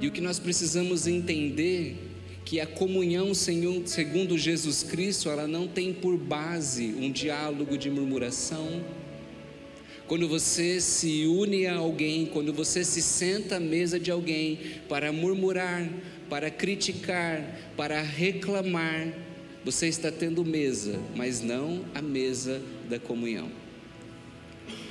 E 0.00 0.08
o 0.08 0.10
que 0.10 0.20
nós 0.20 0.40
precisamos 0.40 1.06
entender 1.06 1.96
que 2.44 2.60
a 2.60 2.66
comunhão 2.66 3.32
segundo 3.34 4.36
Jesus 4.36 4.82
Cristo, 4.82 5.30
ela 5.30 5.46
não 5.46 5.68
tem 5.68 5.94
por 5.94 6.18
base 6.18 6.94
um 6.98 7.10
diálogo 7.10 7.78
de 7.78 7.88
murmuração, 7.88 8.82
quando 10.06 10.28
você 10.28 10.80
se 10.80 11.26
une 11.26 11.66
a 11.66 11.76
alguém, 11.76 12.26
quando 12.26 12.52
você 12.52 12.84
se 12.84 13.00
senta 13.00 13.56
à 13.56 13.60
mesa 13.60 13.98
de 13.98 14.10
alguém 14.10 14.58
para 14.88 15.10
murmurar, 15.12 15.88
para 16.28 16.50
criticar, 16.50 17.42
para 17.76 18.02
reclamar, 18.02 19.12
você 19.64 19.88
está 19.88 20.12
tendo 20.12 20.44
mesa, 20.44 21.00
mas 21.16 21.40
não 21.40 21.84
a 21.94 22.02
mesa 22.02 22.60
da 22.88 22.98
comunhão. 22.98 23.50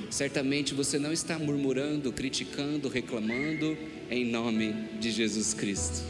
Certamente 0.10 0.74
você 0.74 0.98
não 0.98 1.12
está 1.12 1.38
murmurando, 1.38 2.12
criticando, 2.12 2.88
reclamando 2.88 3.78
em 4.10 4.26
nome 4.26 4.74
de 5.00 5.12
Jesus 5.12 5.54
Cristo. 5.54 6.04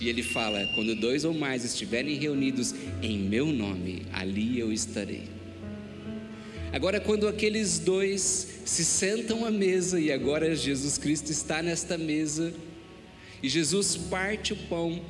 E 0.00 0.08
ele 0.08 0.22
fala: 0.22 0.66
quando 0.74 0.94
dois 0.94 1.24
ou 1.24 1.32
mais 1.32 1.64
estiverem 1.64 2.16
reunidos 2.16 2.74
em 3.02 3.18
meu 3.18 3.46
nome, 3.46 4.02
ali 4.12 4.58
eu 4.58 4.72
estarei. 4.72 5.35
Agora, 6.72 7.00
quando 7.00 7.28
aqueles 7.28 7.78
dois 7.78 8.48
se 8.64 8.84
sentam 8.84 9.44
à 9.44 9.50
mesa, 9.50 9.98
e 10.00 10.12
agora 10.12 10.54
Jesus 10.54 10.98
Cristo 10.98 11.30
está 11.30 11.62
nesta 11.62 11.96
mesa, 11.96 12.52
e 13.42 13.48
Jesus 13.48 13.96
parte 13.96 14.52
o 14.52 14.56
pão, 14.56 15.00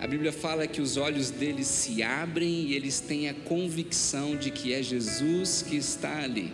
a 0.00 0.06
Bíblia 0.06 0.32
fala 0.32 0.66
que 0.66 0.80
os 0.80 0.96
olhos 0.96 1.30
deles 1.30 1.66
se 1.66 2.02
abrem 2.02 2.48
e 2.68 2.74
eles 2.74 3.00
têm 3.00 3.28
a 3.28 3.34
convicção 3.34 4.34
de 4.34 4.50
que 4.50 4.72
é 4.72 4.82
Jesus 4.82 5.62
que 5.66 5.76
está 5.76 6.22
ali. 6.22 6.50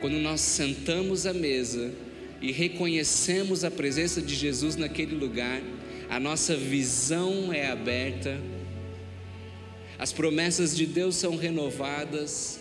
Quando 0.00 0.18
nós 0.18 0.40
sentamos 0.40 1.26
à 1.26 1.32
mesa 1.32 1.92
e 2.40 2.50
reconhecemos 2.50 3.64
a 3.64 3.70
presença 3.70 4.20
de 4.20 4.34
Jesus 4.34 4.74
naquele 4.74 5.14
lugar, 5.14 5.62
a 6.08 6.18
nossa 6.18 6.56
visão 6.56 7.52
é 7.52 7.70
aberta 7.70 8.40
as 10.00 10.14
promessas 10.14 10.74
de 10.74 10.86
Deus 10.86 11.14
são 11.14 11.36
renovadas, 11.36 12.58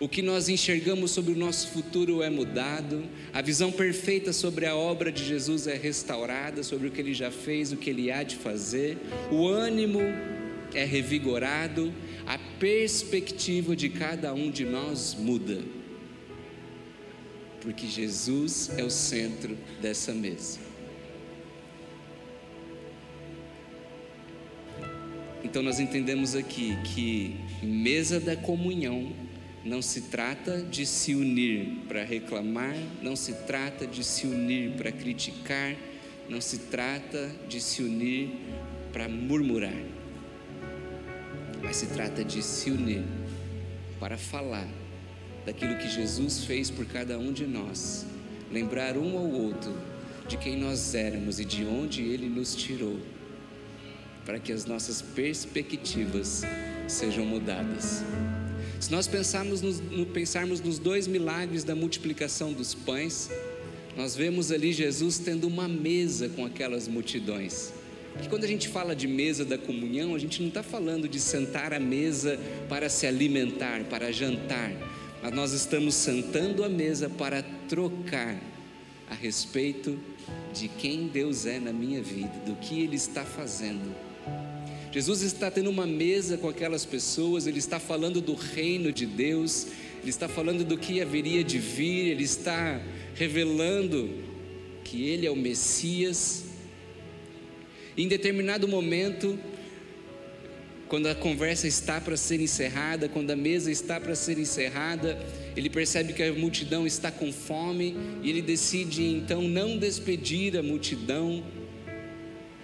o 0.00 0.08
que 0.08 0.20
nós 0.20 0.48
enxergamos 0.48 1.12
sobre 1.12 1.32
o 1.32 1.36
nosso 1.36 1.68
futuro 1.68 2.24
é 2.24 2.28
mudado, 2.28 3.04
a 3.32 3.40
visão 3.40 3.70
perfeita 3.70 4.32
sobre 4.32 4.66
a 4.66 4.74
obra 4.74 5.12
de 5.12 5.24
Jesus 5.24 5.68
é 5.68 5.76
restaurada, 5.76 6.64
sobre 6.64 6.88
o 6.88 6.90
que 6.90 7.00
ele 7.00 7.14
já 7.14 7.30
fez, 7.30 7.70
o 7.70 7.76
que 7.76 7.88
ele 7.88 8.10
há 8.10 8.24
de 8.24 8.34
fazer, 8.34 8.98
o 9.30 9.46
ânimo 9.46 10.00
é 10.74 10.84
revigorado, 10.84 11.94
a 12.26 12.36
perspectiva 12.58 13.76
de 13.76 13.88
cada 13.88 14.34
um 14.34 14.50
de 14.50 14.64
nós 14.64 15.14
muda, 15.16 15.60
porque 17.60 17.86
Jesus 17.86 18.72
é 18.76 18.82
o 18.82 18.90
centro 18.90 19.56
dessa 19.80 20.12
mesa. 20.12 20.69
Então 25.42 25.62
nós 25.62 25.80
entendemos 25.80 26.34
aqui 26.34 26.76
que 26.84 27.36
mesa 27.62 28.20
da 28.20 28.36
comunhão 28.36 29.12
não 29.64 29.80
se 29.82 30.02
trata 30.02 30.62
de 30.62 30.86
se 30.86 31.14
unir 31.14 31.82
para 31.88 32.04
reclamar, 32.04 32.74
não 33.02 33.16
se 33.16 33.32
trata 33.46 33.86
de 33.86 34.04
se 34.04 34.26
unir 34.26 34.72
para 34.72 34.92
criticar, 34.92 35.74
não 36.28 36.40
se 36.40 36.58
trata 36.58 37.30
de 37.48 37.60
se 37.60 37.82
unir 37.82 38.30
para 38.92 39.08
murmurar, 39.08 39.82
mas 41.62 41.76
se 41.76 41.86
trata 41.86 42.24
de 42.24 42.42
se 42.42 42.70
unir 42.70 43.04
para 43.98 44.16
falar 44.16 44.68
daquilo 45.44 45.76
que 45.76 45.88
Jesus 45.88 46.44
fez 46.44 46.70
por 46.70 46.84
cada 46.86 47.18
um 47.18 47.32
de 47.32 47.46
nós, 47.46 48.06
lembrar 48.50 48.96
um 48.96 49.16
ao 49.16 49.30
outro 49.30 49.74
de 50.28 50.36
quem 50.36 50.56
nós 50.56 50.94
éramos 50.94 51.40
e 51.40 51.44
de 51.44 51.64
onde 51.64 52.02
Ele 52.02 52.28
nos 52.28 52.54
tirou 52.54 52.98
para 54.24 54.38
que 54.38 54.52
as 54.52 54.64
nossas 54.64 55.02
perspectivas 55.02 56.42
sejam 56.88 57.24
mudadas. 57.24 58.02
Se 58.80 58.90
nós 58.90 59.06
pensarmos 59.06 59.60
nos, 59.60 59.78
no, 59.78 60.06
pensarmos 60.06 60.60
nos 60.60 60.78
dois 60.78 61.06
milagres 61.06 61.64
da 61.64 61.74
multiplicação 61.74 62.52
dos 62.52 62.74
pães, 62.74 63.30
nós 63.96 64.16
vemos 64.16 64.50
ali 64.50 64.72
Jesus 64.72 65.18
tendo 65.18 65.46
uma 65.46 65.68
mesa 65.68 66.28
com 66.30 66.46
aquelas 66.46 66.88
multidões. 66.88 67.72
Porque 68.14 68.28
quando 68.28 68.44
a 68.44 68.48
gente 68.48 68.68
fala 68.68 68.96
de 68.96 69.06
mesa 69.06 69.44
da 69.44 69.58
comunhão, 69.58 70.14
a 70.14 70.18
gente 70.18 70.40
não 70.40 70.48
está 70.48 70.62
falando 70.62 71.08
de 71.08 71.20
sentar 71.20 71.72
à 71.72 71.78
mesa 71.78 72.38
para 72.68 72.88
se 72.88 73.06
alimentar, 73.06 73.84
para 73.84 74.10
jantar, 74.12 74.72
mas 75.22 75.32
nós 75.32 75.52
estamos 75.52 75.94
sentando 75.94 76.64
à 76.64 76.68
mesa 76.68 77.08
para 77.08 77.42
trocar 77.68 78.40
a 79.08 79.14
respeito 79.14 79.98
de 80.52 80.68
quem 80.68 81.08
Deus 81.08 81.46
é 81.46 81.58
na 81.58 81.72
minha 81.72 82.02
vida, 82.02 82.32
do 82.46 82.54
que 82.56 82.80
Ele 82.80 82.96
está 82.96 83.24
fazendo. 83.24 83.94
Jesus 84.92 85.22
está 85.22 85.48
tendo 85.52 85.70
uma 85.70 85.86
mesa 85.86 86.36
com 86.36 86.48
aquelas 86.48 86.84
pessoas, 86.84 87.46
ele 87.46 87.60
está 87.60 87.78
falando 87.78 88.20
do 88.20 88.34
reino 88.34 88.92
de 88.92 89.06
Deus, 89.06 89.68
ele 90.00 90.10
está 90.10 90.28
falando 90.28 90.64
do 90.64 90.76
que 90.76 91.00
haveria 91.00 91.44
de 91.44 91.58
vir, 91.58 92.08
ele 92.08 92.24
está 92.24 92.82
revelando 93.14 94.10
que 94.82 95.08
ele 95.08 95.26
é 95.26 95.30
o 95.30 95.36
Messias. 95.36 96.44
em 97.96 98.08
determinado 98.08 98.66
momento, 98.66 99.38
quando 100.88 101.06
a 101.06 101.14
conversa 101.14 101.68
está 101.68 102.00
para 102.00 102.16
ser 102.16 102.40
encerrada, 102.40 103.08
quando 103.08 103.30
a 103.30 103.36
mesa 103.36 103.70
está 103.70 104.00
para 104.00 104.16
ser 104.16 104.38
encerrada, 104.38 105.24
ele 105.56 105.70
percebe 105.70 106.12
que 106.12 106.22
a 106.22 106.32
multidão 106.32 106.84
está 106.84 107.12
com 107.12 107.32
fome 107.32 107.96
e 108.24 108.30
ele 108.30 108.42
decide 108.42 109.04
então 109.04 109.42
não 109.42 109.78
despedir 109.78 110.56
a 110.56 110.64
multidão 110.64 111.44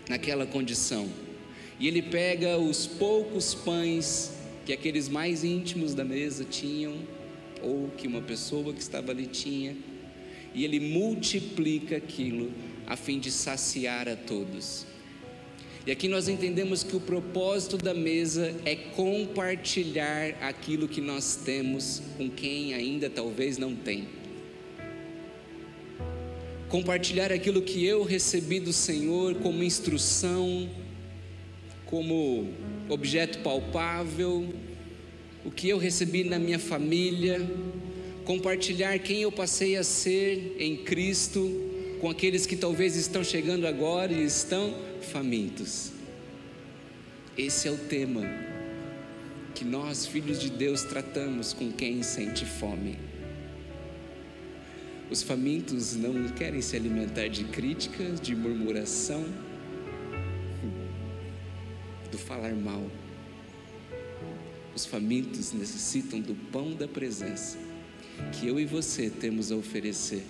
naquela 0.08 0.44
condição 0.44 1.25
e 1.78 1.86
ele 1.86 2.02
pega 2.02 2.58
os 2.58 2.86
poucos 2.86 3.54
pães 3.54 4.32
que 4.64 4.72
aqueles 4.72 5.08
mais 5.08 5.44
íntimos 5.44 5.94
da 5.94 6.04
mesa 6.04 6.44
tinham, 6.44 6.94
ou 7.62 7.88
que 7.96 8.08
uma 8.08 8.20
pessoa 8.20 8.72
que 8.72 8.80
estava 8.80 9.12
ali 9.12 9.26
tinha, 9.26 9.76
e 10.54 10.64
ele 10.64 10.80
multiplica 10.80 11.96
aquilo 11.96 12.50
a 12.86 12.96
fim 12.96 13.18
de 13.18 13.30
saciar 13.30 14.08
a 14.08 14.16
todos. 14.16 14.86
E 15.86 15.92
aqui 15.92 16.08
nós 16.08 16.28
entendemos 16.28 16.82
que 16.82 16.96
o 16.96 17.00
propósito 17.00 17.76
da 17.76 17.94
mesa 17.94 18.52
é 18.64 18.74
compartilhar 18.74 20.34
aquilo 20.40 20.88
que 20.88 21.00
nós 21.00 21.36
temos 21.44 22.02
com 22.16 22.28
quem 22.28 22.74
ainda 22.74 23.08
talvez 23.08 23.56
não 23.56 23.76
tem. 23.76 24.08
Compartilhar 26.68 27.30
aquilo 27.30 27.62
que 27.62 27.84
eu 27.84 28.02
recebi 28.02 28.58
do 28.58 28.72
Senhor 28.72 29.36
como 29.36 29.62
instrução, 29.62 30.68
como 31.86 32.48
objeto 32.88 33.38
palpável, 33.38 34.52
o 35.44 35.50
que 35.50 35.68
eu 35.68 35.78
recebi 35.78 36.24
na 36.24 36.38
minha 36.38 36.58
família, 36.58 37.40
compartilhar 38.24 38.98
quem 38.98 39.22
eu 39.22 39.30
passei 39.30 39.76
a 39.76 39.84
ser 39.84 40.56
em 40.58 40.76
Cristo 40.76 41.64
com 42.00 42.10
aqueles 42.10 42.44
que 42.44 42.56
talvez 42.56 42.96
estão 42.96 43.22
chegando 43.22 43.66
agora 43.66 44.12
e 44.12 44.24
estão 44.24 44.74
famintos. 45.00 45.92
Esse 47.38 47.68
é 47.68 47.70
o 47.70 47.76
tema 47.76 48.22
que 49.54 49.64
nós, 49.64 50.06
filhos 50.06 50.40
de 50.40 50.50
Deus, 50.50 50.82
tratamos 50.82 51.52
com 51.52 51.70
quem 51.72 52.02
sente 52.02 52.44
fome. 52.44 52.98
Os 55.10 55.22
famintos 55.22 55.94
não 55.94 56.28
querem 56.28 56.60
se 56.60 56.76
alimentar 56.76 57.28
de 57.28 57.44
críticas, 57.44 58.20
de 58.20 58.34
murmuração, 58.34 59.24
do 62.16 62.18
falar 62.18 62.54
mal. 62.54 62.82
Os 64.74 64.86
famintos 64.86 65.52
necessitam 65.52 66.18
do 66.18 66.34
pão 66.50 66.72
da 66.72 66.88
presença 66.88 67.58
que 68.32 68.48
eu 68.48 68.58
e 68.58 68.64
você 68.64 69.10
temos 69.10 69.52
a 69.52 69.56
oferecer. 69.56 70.22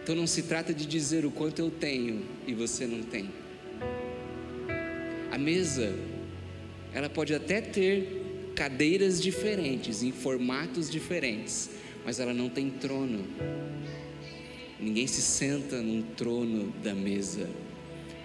Então 0.00 0.14
não 0.14 0.26
se 0.26 0.44
trata 0.44 0.72
de 0.72 0.86
dizer 0.86 1.26
o 1.26 1.30
quanto 1.30 1.58
eu 1.58 1.68
tenho 1.68 2.22
e 2.46 2.54
você 2.54 2.86
não 2.86 3.02
tem. 3.02 3.28
A 5.32 5.36
mesa, 5.36 5.92
ela 6.94 7.08
pode 7.08 7.34
até 7.34 7.60
ter 7.60 8.52
cadeiras 8.54 9.20
diferentes, 9.20 10.04
em 10.04 10.12
formatos 10.12 10.88
diferentes, 10.88 11.70
mas 12.04 12.20
ela 12.20 12.32
não 12.32 12.48
tem 12.48 12.70
trono. 12.70 13.24
Ninguém 14.78 15.08
se 15.08 15.20
senta 15.20 15.82
num 15.82 16.02
trono 16.02 16.72
da 16.84 16.94
mesa. 16.94 17.48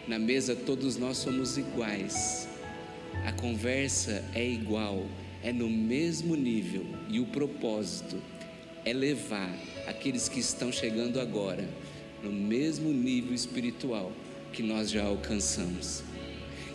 Na 0.07 0.19
mesa 0.19 0.55
todos 0.55 0.97
nós 0.97 1.17
somos 1.17 1.57
iguais. 1.57 2.47
A 3.23 3.31
conversa 3.31 4.23
é 4.33 4.45
igual, 4.45 5.05
é 5.43 5.53
no 5.53 5.69
mesmo 5.69 6.35
nível 6.35 6.85
e 7.09 7.19
o 7.19 7.25
propósito 7.25 8.21
é 8.83 8.91
levar 8.91 9.55
aqueles 9.87 10.27
que 10.27 10.39
estão 10.39 10.71
chegando 10.71 11.19
agora 11.19 11.67
no 12.23 12.31
mesmo 12.31 12.91
nível 12.91 13.33
espiritual 13.33 14.11
que 14.51 14.63
nós 14.63 14.89
já 14.89 15.03
alcançamos. 15.03 16.03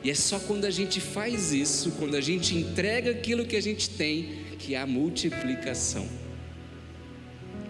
E 0.02 0.10
é 0.10 0.14
só 0.14 0.38
quando 0.38 0.64
a 0.64 0.70
gente 0.70 1.00
faz 1.00 1.52
isso, 1.52 1.92
quando 1.98 2.14
a 2.14 2.20
gente 2.20 2.56
entrega 2.56 3.10
aquilo 3.10 3.44
que 3.44 3.56
a 3.56 3.60
gente 3.60 3.90
tem, 3.90 4.44
que 4.58 4.74
há 4.74 4.86
multiplicação. 4.86 6.08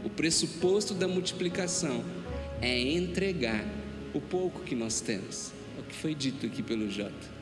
O 0.04 0.10
pressuposto 0.10 0.94
da 0.94 1.08
multiplicação 1.08 2.04
é 2.60 2.78
entregar 2.78 3.64
o 4.14 4.20
pouco 4.20 4.60
que 4.60 4.74
nós 4.74 5.00
temos. 5.00 5.52
É 5.76 5.80
o 5.80 5.84
que 5.84 5.94
foi 5.94 6.14
dito 6.14 6.46
aqui 6.46 6.62
pelo 6.62 6.90
Jota. 6.90 7.39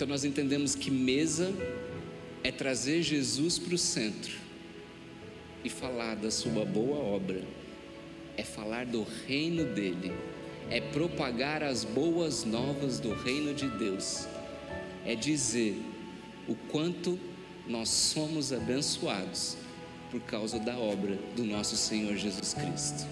Então 0.00 0.08
nós 0.08 0.24
entendemos 0.24 0.74
que 0.74 0.90
mesa 0.90 1.52
é 2.42 2.50
trazer 2.50 3.02
Jesus 3.02 3.58
para 3.58 3.74
o 3.74 3.76
centro 3.76 4.32
e 5.62 5.68
falar 5.68 6.16
da 6.16 6.30
sua 6.30 6.64
boa 6.64 6.96
obra, 6.96 7.42
é 8.34 8.42
falar 8.42 8.86
do 8.86 9.06
reino 9.26 9.62
dele, 9.62 10.10
é 10.70 10.80
propagar 10.80 11.62
as 11.62 11.84
boas 11.84 12.44
novas 12.46 12.98
do 12.98 13.12
reino 13.12 13.52
de 13.52 13.68
Deus, 13.68 14.26
é 15.04 15.14
dizer 15.14 15.76
o 16.48 16.54
quanto 16.54 17.20
nós 17.68 17.90
somos 17.90 18.54
abençoados 18.54 19.58
por 20.10 20.22
causa 20.22 20.58
da 20.58 20.78
obra 20.78 21.18
do 21.36 21.44
nosso 21.44 21.76
Senhor 21.76 22.16
Jesus 22.16 22.54
Cristo. 22.54 23.06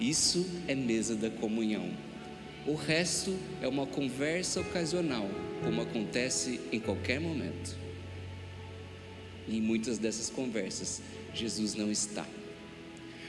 Isso 0.00 0.46
é 0.66 0.74
mesa 0.74 1.14
da 1.14 1.28
comunhão. 1.28 1.90
O 2.70 2.76
resto 2.76 3.36
é 3.60 3.66
uma 3.66 3.84
conversa 3.84 4.60
ocasional, 4.60 5.28
como 5.64 5.82
acontece 5.82 6.60
em 6.70 6.78
qualquer 6.78 7.18
momento. 7.18 7.76
E 9.48 9.58
em 9.58 9.60
muitas 9.60 9.98
dessas 9.98 10.30
conversas, 10.30 11.02
Jesus 11.34 11.74
não 11.74 11.90
está. 11.90 12.24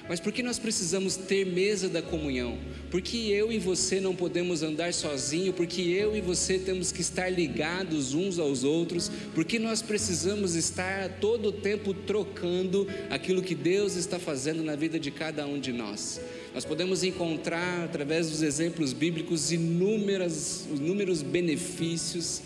Mas 0.10 0.20
por 0.20 0.34
que 0.34 0.44
nós 0.44 0.60
precisamos 0.60 1.16
ter 1.16 1.46
mesa 1.46 1.88
da 1.88 2.02
comunhão? 2.02 2.58
Porque 2.90 3.18
eu 3.18 3.52
e 3.52 3.58
você 3.58 4.00
não 4.02 4.16
podemos 4.16 4.64
andar 4.64 4.94
sozinho, 4.94 5.54
porque 5.54 5.82
eu 5.82 6.16
e 6.16 6.22
você 6.22 6.58
temos 6.58 6.92
que 6.92 7.02
estar 7.02 7.30
ligados 7.30 8.14
uns 8.14 8.38
aos 8.40 8.64
outros, 8.64 9.12
porque 9.34 9.58
nós 9.58 9.82
precisamos 9.82 10.56
estar 10.56 11.20
todo 11.20 11.50
o 11.50 11.52
tempo 11.52 11.94
trocando 11.94 12.88
aquilo 13.10 13.42
que 13.42 13.56
Deus 13.56 13.96
está 13.96 14.20
fazendo 14.20 14.64
na 14.64 14.76
vida 14.76 15.00
de 15.00 15.12
cada 15.12 15.46
um 15.46 15.60
de 15.60 15.72
nós. 15.72 16.20
Nós 16.54 16.66
podemos 16.66 17.04
encontrar, 17.04 17.86
através 17.86 18.30
dos 18.30 18.42
exemplos 18.42 18.92
bíblicos, 18.92 19.52
inúmeras, 19.52 20.66
inúmeros 20.70 21.22
benefícios 21.22 22.42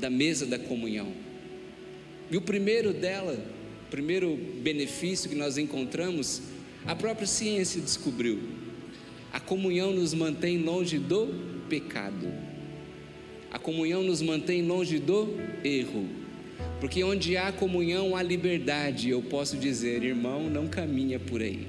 da 0.00 0.10
mesa 0.10 0.44
da 0.44 0.58
comunhão. 0.58 1.12
E 2.30 2.36
o 2.36 2.40
primeiro 2.40 2.92
dela, 2.92 3.38
o 3.86 3.90
primeiro 3.90 4.36
benefício 4.60 5.30
que 5.30 5.36
nós 5.36 5.56
encontramos, 5.56 6.42
a 6.86 6.94
própria 6.94 7.26
ciência 7.26 7.80
descobriu. 7.80 8.38
A 9.32 9.40
comunhão 9.40 9.92
nos 9.92 10.14
mantém 10.14 10.58
longe 10.58 10.98
do 10.98 11.34
pecado. 11.68 12.32
A 13.50 13.58
comunhão 13.58 14.04
nos 14.04 14.22
mantém 14.22 14.62
longe 14.62 15.00
do 15.00 15.36
erro. 15.64 16.06
Porque 16.78 17.02
onde 17.02 17.36
há 17.36 17.50
comunhão 17.50 18.14
há 18.14 18.22
liberdade. 18.22 19.10
Eu 19.10 19.20
posso 19.20 19.56
dizer, 19.56 20.04
irmão, 20.04 20.48
não 20.48 20.68
caminha 20.68 21.18
por 21.18 21.42
aí. 21.42 21.66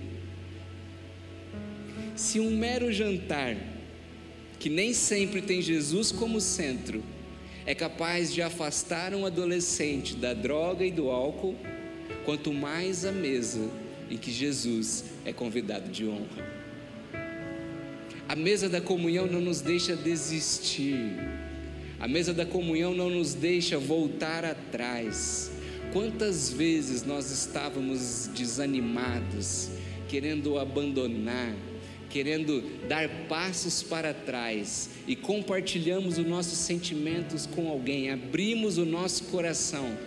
Se 2.16 2.40
um 2.40 2.56
mero 2.56 2.92
jantar, 2.92 3.58
que 4.60 4.70
nem 4.70 4.94
sempre 4.94 5.42
tem 5.42 5.62
Jesus 5.62 6.12
como 6.12 6.40
centro, 6.40 7.04
é 7.66 7.74
capaz 7.74 8.32
de 8.32 8.42
afastar 8.42 9.16
um 9.16 9.26
adolescente 9.26 10.16
da 10.16 10.34
droga 10.34 10.86
e 10.86 10.92
do 10.92 11.10
álcool, 11.10 11.56
quanto 12.24 12.54
mais 12.54 13.04
a 13.04 13.12
mesa 13.12 13.68
em 14.10 14.18
que 14.18 14.32
Jesus 14.32 15.04
é 15.26 15.34
convidado 15.34 15.90
de 15.90 16.06
honra. 16.06 16.58
A 18.28 18.36
mesa 18.36 18.68
da 18.68 18.82
comunhão 18.82 19.26
não 19.26 19.40
nos 19.40 19.62
deixa 19.62 19.96
desistir, 19.96 21.16
a 22.00 22.08
mesa 22.08 22.34
da 22.34 22.46
comunhão 22.46 22.94
não 22.94 23.10
nos 23.10 23.34
deixa 23.34 23.80
voltar 23.80 24.46
atrás. 24.46 25.52
Quantas 25.94 26.52
vezes 26.52 27.04
nós 27.04 27.32
estávamos 27.32 28.30
desanimados, 28.36 29.70
querendo 30.08 30.60
abandonar, 30.60 31.56
querendo 32.10 32.64
dar 32.88 33.08
passos 33.28 33.82
para 33.82 34.14
trás 34.14 34.90
e 35.08 35.16
compartilhamos 35.16 36.18
os 36.18 36.26
nossos 36.26 36.58
sentimentos 36.58 37.46
com 37.46 37.70
alguém, 37.70 38.12
abrimos 38.12 38.78
o 38.78 38.86
nosso 38.86 39.26
coração, 39.26 39.98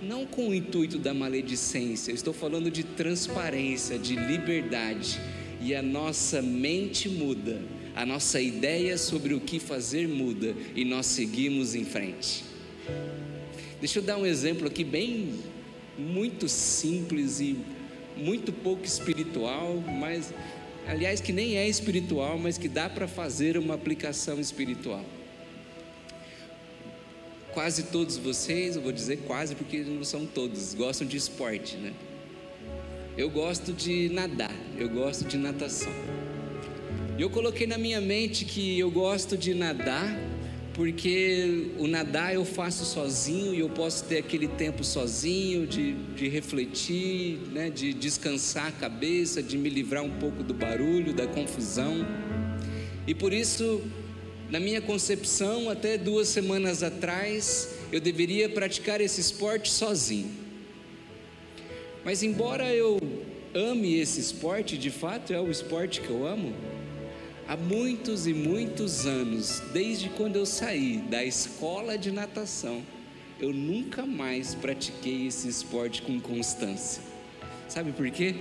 não 0.00 0.26
com 0.26 0.48
o 0.48 0.54
intuito 0.54 0.98
da 0.98 1.12
maledicência, 1.12 2.12
estou 2.12 2.32
falando 2.32 2.70
de 2.70 2.84
transparência, 2.84 3.98
de 3.98 4.14
liberdade, 4.14 5.20
e 5.60 5.74
a 5.74 5.82
nossa 5.82 6.40
mente 6.40 7.08
muda, 7.08 7.60
a 7.94 8.06
nossa 8.06 8.40
ideia 8.40 8.96
sobre 8.96 9.34
o 9.34 9.40
que 9.40 9.58
fazer 9.58 10.06
muda 10.06 10.54
e 10.74 10.84
nós 10.84 11.06
seguimos 11.06 11.74
em 11.74 11.84
frente. 11.84 12.44
Deixa 13.80 13.98
eu 13.98 14.02
dar 14.02 14.16
um 14.16 14.26
exemplo 14.26 14.66
aqui 14.66 14.84
bem 14.84 15.34
muito 15.98 16.48
simples 16.48 17.40
e 17.40 17.56
muito 18.16 18.52
pouco 18.52 18.84
espiritual, 18.84 19.82
mas 19.98 20.32
aliás, 20.86 21.20
que 21.20 21.32
nem 21.32 21.56
é 21.56 21.68
espiritual, 21.68 22.38
mas 22.38 22.56
que 22.56 22.68
dá 22.68 22.88
para 22.88 23.08
fazer 23.08 23.58
uma 23.58 23.74
aplicação 23.74 24.38
espiritual. 24.38 25.04
Quase 27.52 27.84
todos 27.84 28.16
vocês, 28.16 28.76
eu 28.76 28.82
vou 28.82 28.92
dizer 28.92 29.18
quase 29.26 29.54
porque 29.54 29.78
não 29.78 30.04
são 30.04 30.26
todos, 30.26 30.74
gostam 30.74 31.06
de 31.06 31.16
esporte, 31.16 31.76
né? 31.76 31.92
Eu 33.16 33.30
gosto 33.30 33.72
de 33.72 34.08
nadar, 34.10 34.54
eu 34.76 34.88
gosto 34.88 35.24
de 35.24 35.36
natação. 35.36 35.92
E 37.16 37.22
eu 37.22 37.30
coloquei 37.30 37.66
na 37.66 37.76
minha 37.76 38.00
mente 38.00 38.44
que 38.44 38.78
eu 38.78 38.90
gosto 38.90 39.36
de 39.36 39.54
nadar 39.54 40.16
porque 40.78 41.72
o 41.76 41.88
nadar 41.88 42.32
eu 42.32 42.44
faço 42.44 42.84
sozinho 42.84 43.52
e 43.52 43.58
eu 43.58 43.68
posso 43.68 44.04
ter 44.04 44.18
aquele 44.18 44.46
tempo 44.46 44.84
sozinho 44.84 45.66
de, 45.66 45.94
de 46.14 46.28
refletir, 46.28 47.36
né, 47.50 47.68
de 47.68 47.92
descansar 47.92 48.68
a 48.68 48.70
cabeça, 48.70 49.42
de 49.42 49.58
me 49.58 49.68
livrar 49.68 50.04
um 50.04 50.18
pouco 50.20 50.44
do 50.44 50.54
barulho, 50.54 51.12
da 51.12 51.26
confusão. 51.26 52.06
E 53.08 53.12
por 53.12 53.32
isso, 53.32 53.82
na 54.50 54.58
minha 54.58 54.80
concepção, 54.80 55.68
até 55.68 55.98
duas 55.98 56.28
semanas 56.28 56.82
atrás, 56.82 57.68
eu 57.92 58.00
deveria 58.00 58.48
praticar 58.48 59.00
esse 59.00 59.20
esporte 59.20 59.70
sozinho. 59.70 60.30
Mas 62.04 62.22
embora 62.22 62.72
eu 62.72 62.98
ame 63.54 63.98
esse 63.98 64.20
esporte, 64.20 64.78
de 64.78 64.90
fato 64.90 65.32
é 65.32 65.40
o 65.40 65.50
esporte 65.50 66.00
que 66.00 66.08
eu 66.08 66.26
amo, 66.26 66.54
há 67.46 67.56
muitos 67.56 68.26
e 68.26 68.32
muitos 68.32 69.04
anos, 69.04 69.62
desde 69.72 70.08
quando 70.10 70.36
eu 70.36 70.46
saí 70.46 70.96
da 71.10 71.22
escola 71.22 71.98
de 71.98 72.10
natação, 72.10 72.82
eu 73.38 73.52
nunca 73.52 74.06
mais 74.06 74.54
pratiquei 74.54 75.26
esse 75.26 75.46
esporte 75.46 76.00
com 76.00 76.18
constância. 76.18 77.02
Sabe 77.68 77.92
por 77.92 78.10
quê? 78.10 78.34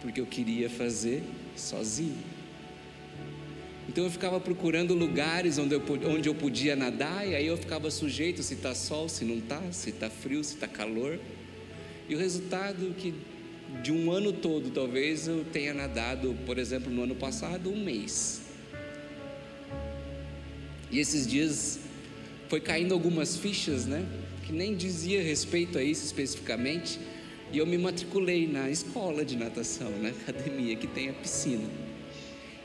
Porque 0.00 0.20
eu 0.20 0.26
queria 0.26 0.70
fazer 0.70 1.24
sozinho. 1.56 2.31
Então 3.92 4.04
eu 4.04 4.10
ficava 4.10 4.40
procurando 4.40 4.94
lugares 4.94 5.58
onde 5.58 5.74
eu, 5.74 5.82
onde 6.08 6.26
eu 6.26 6.34
podia 6.34 6.74
nadar, 6.74 7.28
e 7.28 7.34
aí 7.34 7.46
eu 7.46 7.58
ficava 7.58 7.90
sujeito 7.90 8.42
se 8.42 8.54
está 8.54 8.74
sol, 8.74 9.06
se 9.06 9.22
não 9.22 9.36
está, 9.36 9.60
se 9.70 9.90
está 9.90 10.08
frio, 10.08 10.42
se 10.42 10.54
está 10.54 10.66
calor. 10.66 11.20
E 12.08 12.14
o 12.14 12.18
resultado 12.18 12.94
que 12.96 13.12
de 13.82 13.92
um 13.92 14.10
ano 14.10 14.32
todo, 14.32 14.70
talvez 14.70 15.28
eu 15.28 15.44
tenha 15.44 15.74
nadado, 15.74 16.34
por 16.46 16.56
exemplo, 16.56 16.90
no 16.90 17.02
ano 17.02 17.14
passado, 17.14 17.70
um 17.70 17.84
mês. 17.84 18.40
E 20.90 20.98
esses 20.98 21.26
dias 21.26 21.78
foi 22.48 22.60
caindo 22.60 22.94
algumas 22.94 23.36
fichas, 23.36 23.84
né? 23.84 24.06
Que 24.46 24.54
nem 24.54 24.74
dizia 24.74 25.22
respeito 25.22 25.76
a 25.76 25.84
isso 25.84 26.06
especificamente. 26.06 26.98
E 27.52 27.58
eu 27.58 27.66
me 27.66 27.76
matriculei 27.76 28.46
na 28.46 28.70
escola 28.70 29.22
de 29.22 29.36
natação, 29.36 29.90
na 30.00 30.08
academia 30.08 30.76
que 30.76 30.86
tem 30.86 31.10
a 31.10 31.12
piscina. 31.12 31.68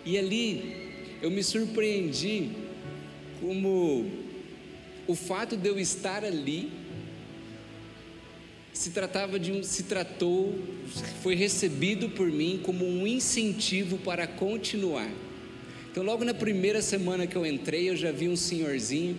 E 0.06 0.18
ali 0.18 0.87
eu 1.22 1.32
me 1.32 1.44
surpreendi 1.44 2.52
como 3.40 4.06
o 5.08 5.16
fato 5.16 5.56
de 5.56 5.68
eu 5.68 5.80
estar 5.80 6.24
ali 6.24 6.72
se 8.78 8.92
tratava 8.92 9.40
de 9.40 9.52
um, 9.52 9.64
se 9.64 9.84
tratou, 9.84 10.56
foi 11.24 11.34
recebido 11.34 12.10
por 12.10 12.28
mim 12.28 12.60
como 12.62 12.86
um 12.86 13.08
incentivo 13.08 13.98
para 13.98 14.28
continuar. 14.28 15.10
Então, 15.90 16.04
logo 16.04 16.24
na 16.24 16.34
primeira 16.34 16.80
semana 16.80 17.26
que 17.26 17.36
eu 17.36 17.44
entrei, 17.44 17.90
eu 17.90 17.96
já 17.96 18.12
vi 18.12 18.30
um 18.30 18.36
senhorzinho 18.36 19.18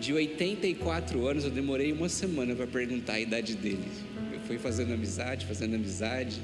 de 0.00 0.14
84 0.14 1.26
anos. 1.26 1.44
Eu 1.44 1.50
demorei 1.50 1.92
uma 1.92 2.08
semana 2.08 2.54
para 2.54 2.66
perguntar 2.66 3.14
a 3.14 3.20
idade 3.20 3.54
dele. 3.56 3.84
Eu 4.32 4.40
fui 4.46 4.56
fazendo 4.56 4.94
amizade, 4.94 5.44
fazendo 5.44 5.74
amizade. 5.74 6.40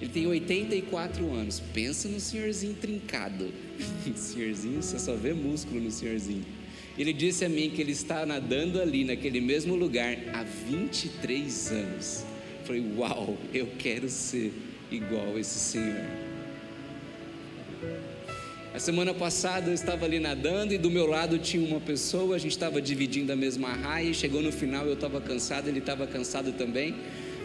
Ele 0.00 0.10
tem 0.10 0.26
84 0.26 1.32
anos. 1.32 1.60
Pensa 1.74 2.08
no 2.08 2.18
senhorzinho 2.18 2.74
trincado. 2.74 3.52
senhorzinho, 4.16 4.82
você 4.82 4.98
só 4.98 5.14
vê 5.14 5.32
músculo 5.32 5.80
no 5.80 5.90
senhorzinho. 5.90 6.44
Ele 6.98 7.12
disse 7.12 7.44
a 7.44 7.48
mim 7.48 7.70
que 7.70 7.80
ele 7.80 7.92
está 7.92 8.26
nadando 8.26 8.80
ali, 8.80 9.04
naquele 9.04 9.40
mesmo 9.40 9.74
lugar, 9.74 10.16
há 10.32 10.42
23 10.42 11.72
anos. 11.72 12.24
Eu 12.60 12.66
falei, 12.66 12.84
uau, 12.96 13.38
eu 13.54 13.68
quero 13.78 14.08
ser 14.08 14.52
igual 14.90 15.38
esse 15.38 15.58
senhor. 15.58 16.04
A 18.72 18.78
semana 18.78 19.12
passada 19.12 19.68
eu 19.68 19.74
estava 19.74 20.04
ali 20.04 20.20
nadando 20.20 20.72
e 20.72 20.78
do 20.78 20.90
meu 20.90 21.06
lado 21.06 21.38
tinha 21.38 21.66
uma 21.66 21.80
pessoa, 21.80 22.36
a 22.36 22.38
gente 22.38 22.52
estava 22.52 22.80
dividindo 22.80 23.32
a 23.32 23.36
mesma 23.36 23.72
raia 23.72 24.14
chegou 24.14 24.40
no 24.40 24.52
final 24.52 24.86
eu 24.86 24.94
estava 24.94 25.20
cansado, 25.20 25.68
ele 25.68 25.80
estava 25.80 26.06
cansado 26.06 26.52
também. 26.52 26.94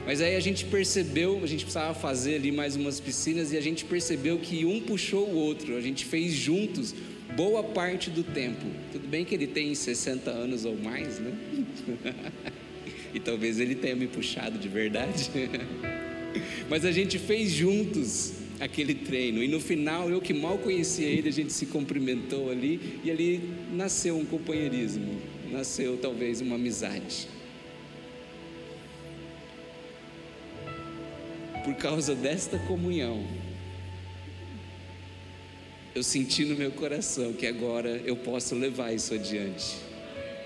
Mas 0.05 0.21
aí 0.21 0.35
a 0.35 0.39
gente 0.39 0.65
percebeu, 0.65 1.41
a 1.43 1.47
gente 1.47 1.63
precisava 1.63 1.93
fazer 1.93 2.35
ali 2.35 2.51
mais 2.51 2.75
umas 2.75 2.99
piscinas 2.99 3.51
e 3.51 3.57
a 3.57 3.61
gente 3.61 3.83
percebeu 3.85 4.37
que 4.37 4.63
um 4.63 4.79
puxou 4.79 5.27
o 5.27 5.35
outro, 5.35 5.75
a 5.75 5.81
gente 5.81 6.05
fez 6.05 6.33
juntos 6.33 6.93
boa 7.35 7.63
parte 7.63 8.11
do 8.11 8.23
tempo. 8.23 8.65
Tudo 8.91 9.07
bem 9.07 9.25
que 9.25 9.33
ele 9.33 9.47
tem 9.47 9.73
60 9.73 10.29
anos 10.29 10.63
ou 10.63 10.77
mais, 10.77 11.19
né? 11.19 11.33
e 13.13 13.19
talvez 13.19 13.59
ele 13.59 13.73
tenha 13.73 13.95
me 13.95 14.07
puxado 14.07 14.59
de 14.59 14.69
verdade. 14.69 15.31
Mas 16.69 16.85
a 16.85 16.91
gente 16.91 17.17
fez 17.17 17.51
juntos 17.51 18.33
aquele 18.59 18.93
treino 18.93 19.43
e 19.43 19.47
no 19.47 19.59
final 19.59 20.09
eu 20.09 20.21
que 20.21 20.33
mal 20.33 20.57
conhecia 20.59 21.07
ele, 21.07 21.29
a 21.29 21.31
gente 21.31 21.51
se 21.51 21.65
cumprimentou 21.65 22.51
ali 22.51 22.99
e 23.03 23.09
ali 23.09 23.41
nasceu 23.73 24.17
um 24.17 24.23
companheirismo, 24.23 25.19
nasceu 25.51 25.97
talvez 25.97 26.41
uma 26.41 26.55
amizade. 26.55 27.27
Por 31.65 31.73
causa 31.73 32.13
desta 32.13 32.59
comunhão, 32.59 33.25
eu 35.95 36.03
senti 36.03 36.45
no 36.45 36.55
meu 36.55 36.69
coração 36.69 37.33
que 37.33 37.47
agora 37.47 37.89
eu 38.05 38.15
posso 38.15 38.53
levar 38.53 38.93
isso 38.93 39.15
adiante. 39.15 39.77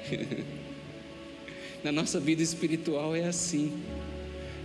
Na 1.84 1.92
nossa 1.92 2.22
vida 2.22 2.42
espiritual 2.42 3.14
é 3.14 3.26
assim. 3.26 3.74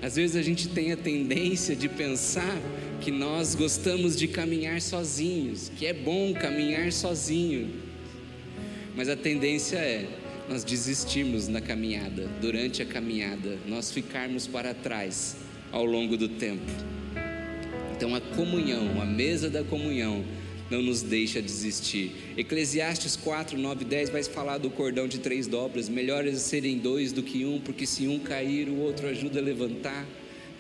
Às 0.01 0.15
vezes 0.15 0.37
a 0.37 0.43
gente 0.43 0.69
tem 0.69 0.93
a 0.93 0.97
tendência 0.97 1.75
de 1.75 1.89
pensar 1.89 2.57
que 3.01 3.11
nós 3.11 3.57
gostamos 3.57 4.17
de 4.17 4.29
caminhar 4.29 4.81
sozinhos, 4.81 5.73
que 5.77 5.87
é 5.87 5.93
bom 5.93 6.33
caminhar 6.35 6.93
sozinho. 6.93 7.83
Mas 8.95 9.09
a 9.09 9.17
tendência 9.17 9.79
é 9.79 10.07
nós 10.49 10.63
desistirmos 10.63 11.49
na 11.49 11.61
caminhada, 11.61 12.29
durante 12.41 12.81
a 12.81 12.87
caminhada, 12.87 13.59
nós 13.67 13.91
ficarmos 13.91 14.47
para 14.47 14.73
trás 14.73 15.37
ao 15.75 15.85
longo 15.85 16.17
do 16.17 16.29
tempo. 16.29 16.71
Então 17.97 18.15
a 18.15 18.21
comunhão, 18.21 19.03
a 19.03 19.05
mesa 19.05 19.51
da 19.51 19.65
comunhão, 19.65 20.25
não 20.71 20.81
nos 20.81 21.03
deixa 21.03 21.43
desistir. 21.43 22.13
Eclesiastes 22.37 23.17
4, 23.17 23.59
9 23.59 23.85
10 23.85 24.11
vai 24.11 24.23
falar 24.23 24.59
do 24.59 24.71
cordão 24.71 25.09
de 25.09 25.19
três 25.19 25.49
dobras. 25.49 25.89
Melhores 25.89 26.39
serem 26.43 26.79
dois 26.79 27.13
do 27.13 27.25
que 27.25 27.45
um, 27.45 27.59
porque 27.59 27.87
se 27.87 28.07
um 28.07 28.21
cair, 28.21 28.69
o 28.69 28.79
outro 28.79 29.09
ajuda 29.09 29.41
a 29.41 29.43
levantar. 29.43 30.07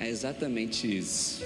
É 0.00 0.08
exatamente 0.08 0.98
isso. 0.98 1.44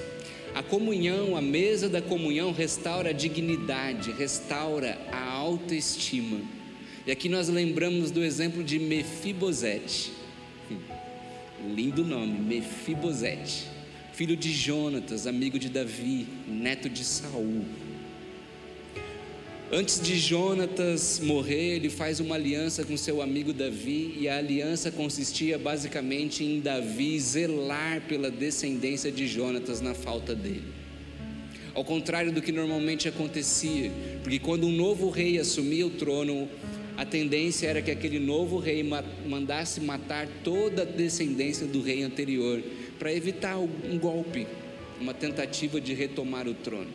A 0.55 0.63
comunhão, 0.63 1.37
a 1.37 1.43
mesa 1.43 1.91
da 1.91 2.01
comunhão 2.01 2.53
restaura 2.53 3.11
a 3.11 3.13
dignidade, 3.13 4.13
restaura 4.13 4.99
a 5.13 5.31
autoestima. 5.31 6.41
E 7.07 7.11
aqui 7.11 7.29
nós 7.29 7.49
lembramos 7.49 8.11
do 8.11 8.25
exemplo 8.25 8.65
de 8.65 8.79
Mefibosete. 8.79 10.13
Lindo 11.67 12.05
nome, 12.05 12.39
Mefibosete, 12.39 13.67
filho 14.13 14.37
de 14.37 14.53
Jonatas, 14.53 15.27
amigo 15.27 15.59
de 15.59 15.69
Davi, 15.69 16.27
neto 16.47 16.89
de 16.89 17.05
Saul. 17.05 17.65
Antes 19.71 20.01
de 20.01 20.17
Jonatas 20.17 21.21
morrer, 21.21 21.75
ele 21.77 21.91
faz 21.91 22.21
uma 22.21 22.37
aliança 22.37 22.85
com 22.85 22.97
seu 22.97 23.21
amigo 23.21 23.53
Davi, 23.53 24.15
e 24.19 24.29
a 24.29 24.39
aliança 24.39 24.93
consistia 24.93 25.59
basicamente 25.59 26.45
em 26.45 26.61
Davi 26.61 27.19
zelar 27.19 28.03
pela 28.03 28.31
descendência 28.31 29.11
de 29.11 29.27
Jonatas 29.27 29.81
na 29.81 29.95
falta 29.95 30.35
dele. 30.35 30.63
Ao 31.75 31.85
contrário 31.85 32.33
do 32.33 32.41
que 32.41 32.53
normalmente 32.53 33.09
acontecia, 33.09 33.91
porque 34.23 34.39
quando 34.39 34.67
um 34.67 34.73
novo 34.73 35.11
rei 35.11 35.39
assumia 35.39 35.87
o 35.87 35.91
trono, 35.91 36.49
a 36.99 37.05
tendência 37.05 37.69
era 37.69 37.81
que 37.81 37.93
aquele 37.93 38.19
novo 38.19 38.59
rei 38.59 38.85
mandasse 39.25 39.81
matar 39.81 40.27
toda 40.43 40.83
a 40.83 40.85
descendência 40.85 41.65
do 41.65 41.81
rei 41.81 42.03
anterior, 42.03 42.61
para 42.99 43.15
evitar 43.15 43.57
um 43.57 43.97
golpe, 43.97 44.49
uma 45.01 45.15
tentativa 45.15 45.81
de 45.81 45.95
retomar 45.95 46.49
o 46.49 46.55
trono. 46.55 46.91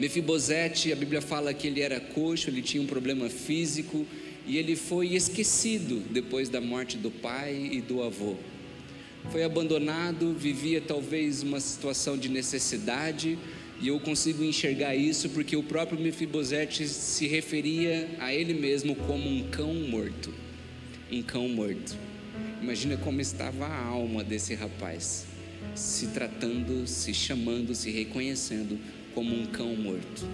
Mefibosete, 0.00 0.92
a 0.92 0.96
Bíblia 0.96 1.22
fala 1.22 1.54
que 1.54 1.68
ele 1.68 1.80
era 1.80 2.00
coxo, 2.00 2.50
ele 2.50 2.60
tinha 2.60 2.82
um 2.82 2.86
problema 2.86 3.30
físico 3.30 4.04
e 4.44 4.58
ele 4.58 4.74
foi 4.74 5.14
esquecido 5.14 6.02
depois 6.10 6.48
da 6.48 6.60
morte 6.60 6.96
do 6.96 7.10
pai 7.10 7.70
e 7.70 7.80
do 7.80 8.02
avô. 8.02 8.34
Foi 9.30 9.44
abandonado, 9.44 10.34
vivia 10.34 10.80
talvez 10.80 11.40
uma 11.40 11.60
situação 11.60 12.18
de 12.18 12.28
necessidade, 12.28 13.38
e 13.80 13.88
eu 13.88 14.00
consigo 14.00 14.42
enxergar 14.42 14.96
isso 14.96 15.28
porque 15.30 15.56
o 15.56 15.62
próprio 15.62 16.00
Mefibosete 16.00 16.88
se 16.88 17.26
referia 17.26 18.08
a 18.18 18.34
ele 18.34 18.54
mesmo 18.54 18.94
como 18.94 19.28
um 19.28 19.48
cão 19.50 19.74
morto. 19.74 20.32
Um 21.12 21.22
cão 21.22 21.48
morto. 21.48 21.96
Imagina 22.62 22.96
como 22.96 23.20
estava 23.20 23.66
a 23.66 23.84
alma 23.84 24.24
desse 24.24 24.54
rapaz, 24.54 25.26
se 25.74 26.08
tratando, 26.08 26.86
se 26.86 27.12
chamando, 27.12 27.74
se 27.74 27.90
reconhecendo 27.90 28.78
como 29.14 29.34
um 29.34 29.46
cão 29.46 29.76
morto. 29.76 30.26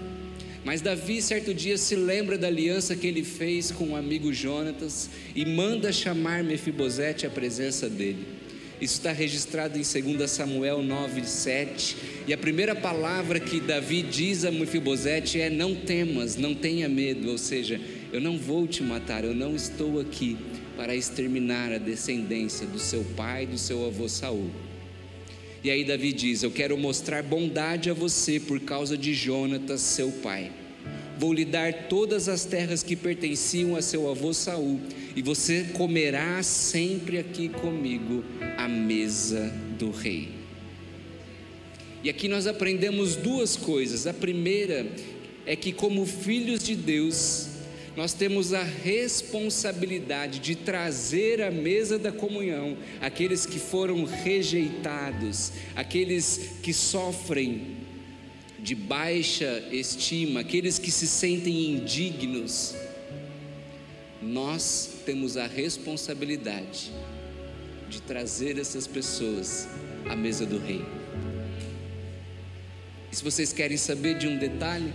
Mas 0.63 0.79
Davi, 0.79 1.21
certo 1.21 1.53
dia, 1.53 1.77
se 1.77 1.95
lembra 1.95 2.37
da 2.37 2.47
aliança 2.47 2.95
que 2.95 3.05
ele 3.05 3.23
fez 3.23 3.69
com 3.69 3.89
o 3.89 3.95
amigo 3.97 4.31
Jonatas 4.31 5.09
e 5.35 5.45
manda 5.45 5.91
chamar 5.91 6.43
Mefibosete 6.43 7.25
à 7.25 7.29
presença 7.29 7.89
dele. 7.89 8.25
Isso 8.83 8.95
está 8.95 9.13
registrado 9.13 9.79
em 9.79 10.13
2 10.13 10.29
Samuel 10.29 10.83
9, 10.83 11.23
7. 11.25 11.95
E 12.27 12.33
a 12.33 12.37
primeira 12.37 12.75
palavra 12.75 13.39
que 13.39 13.61
Davi 13.61 14.01
diz 14.01 14.43
a 14.43 14.51
Mefibosete 14.51 15.39
é: 15.39 15.49
Não 15.49 15.73
temas, 15.73 16.35
não 16.35 16.53
tenha 16.53 16.89
medo. 16.89 17.31
Ou 17.31 17.37
seja, 17.37 17.79
eu 18.11 18.19
não 18.19 18.37
vou 18.37 18.67
te 18.67 18.83
matar, 18.83 19.23
eu 19.23 19.33
não 19.33 19.55
estou 19.55 20.01
aqui 20.01 20.35
para 20.75 20.93
exterminar 20.93 21.71
a 21.71 21.77
descendência 21.77 22.67
do 22.67 22.77
seu 22.77 23.05
pai, 23.15 23.45
do 23.45 23.57
seu 23.57 23.85
avô 23.85 24.09
Saul. 24.09 24.51
E 25.63 25.71
aí 25.71 25.85
Davi 25.85 26.11
diz: 26.11 26.43
Eu 26.43 26.51
quero 26.51 26.77
mostrar 26.77 27.23
bondade 27.23 27.89
a 27.89 27.93
você 27.93 28.37
por 28.37 28.59
causa 28.59 28.97
de 28.97 29.13
Jonatas, 29.13 29.79
seu 29.79 30.11
pai. 30.11 30.51
Vou 31.17 31.31
lhe 31.31 31.45
dar 31.45 31.87
todas 31.87 32.27
as 32.27 32.43
terras 32.43 32.83
que 32.83 32.97
pertenciam 32.97 33.77
a 33.77 33.81
seu 33.81 34.11
avô 34.11 34.33
Saul, 34.33 34.81
e 35.15 35.21
você 35.21 35.67
comerá 35.71 36.43
sempre 36.43 37.17
aqui 37.17 37.47
comigo 37.47 38.25
à 38.63 38.67
mesa 38.67 39.53
do 39.77 39.91
rei. 39.91 40.29
E 42.01 42.09
aqui 42.09 42.29
nós 42.29 42.47
aprendemos 42.47 43.17
duas 43.17 43.57
coisas. 43.57 44.07
A 44.07 44.13
primeira 44.13 44.87
é 45.45 45.53
que, 45.53 45.73
como 45.73 46.05
filhos 46.05 46.63
de 46.63 46.73
Deus, 46.73 47.49
nós 47.97 48.13
temos 48.13 48.53
a 48.53 48.63
responsabilidade 48.63 50.39
de 50.39 50.55
trazer 50.55 51.41
à 51.41 51.51
mesa 51.51 51.99
da 51.99 52.11
comunhão 52.11 52.77
aqueles 53.01 53.45
que 53.45 53.59
foram 53.59 54.05
rejeitados, 54.05 55.51
aqueles 55.75 56.51
que 56.63 56.73
sofrem 56.73 57.77
de 58.59 58.75
baixa 58.75 59.61
estima, 59.73 60.39
aqueles 60.39 60.79
que 60.79 60.89
se 60.89 61.05
sentem 61.05 61.71
indignos, 61.71 62.73
nós 64.21 64.89
temos 65.05 65.35
a 65.35 65.47
responsabilidade 65.47 66.93
de 67.93 68.01
trazer 68.01 68.57
essas 68.57 68.87
pessoas 68.87 69.67
à 70.09 70.15
mesa 70.15 70.47
do 70.47 70.57
rei. 70.57 70.83
E 73.11 73.15
se 73.15 73.23
vocês 73.23 73.53
querem 73.53 73.77
saber 73.77 74.17
de 74.17 74.27
um 74.27 74.35
detalhe, 74.35 74.91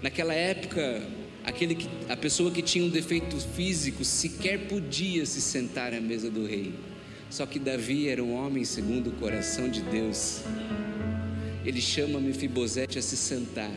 naquela 0.00 0.32
época, 0.32 1.02
aquele 1.44 1.74
que, 1.74 1.88
a 2.08 2.16
pessoa 2.16 2.52
que 2.52 2.62
tinha 2.62 2.84
um 2.84 2.90
defeito 2.90 3.36
físico 3.40 4.04
sequer 4.04 4.68
podia 4.68 5.26
se 5.26 5.40
sentar 5.40 5.92
à 5.92 6.00
mesa 6.00 6.30
do 6.30 6.46
rei. 6.46 6.72
Só 7.28 7.44
que 7.44 7.58
Davi 7.58 8.08
era 8.08 8.22
um 8.22 8.34
homem 8.34 8.64
segundo 8.64 9.08
o 9.10 9.12
coração 9.14 9.68
de 9.68 9.82
Deus. 9.82 10.42
Ele 11.64 11.80
chama 11.80 12.20
Mefibosete 12.20 13.00
a 13.00 13.02
se 13.02 13.16
sentar. 13.16 13.74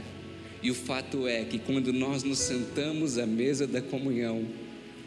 E 0.62 0.70
o 0.70 0.76
fato 0.76 1.28
é 1.28 1.44
que 1.44 1.58
quando 1.58 1.92
nós 1.92 2.22
nos 2.22 2.38
sentamos 2.38 3.18
à 3.18 3.26
mesa 3.26 3.66
da 3.66 3.82
comunhão, 3.82 4.46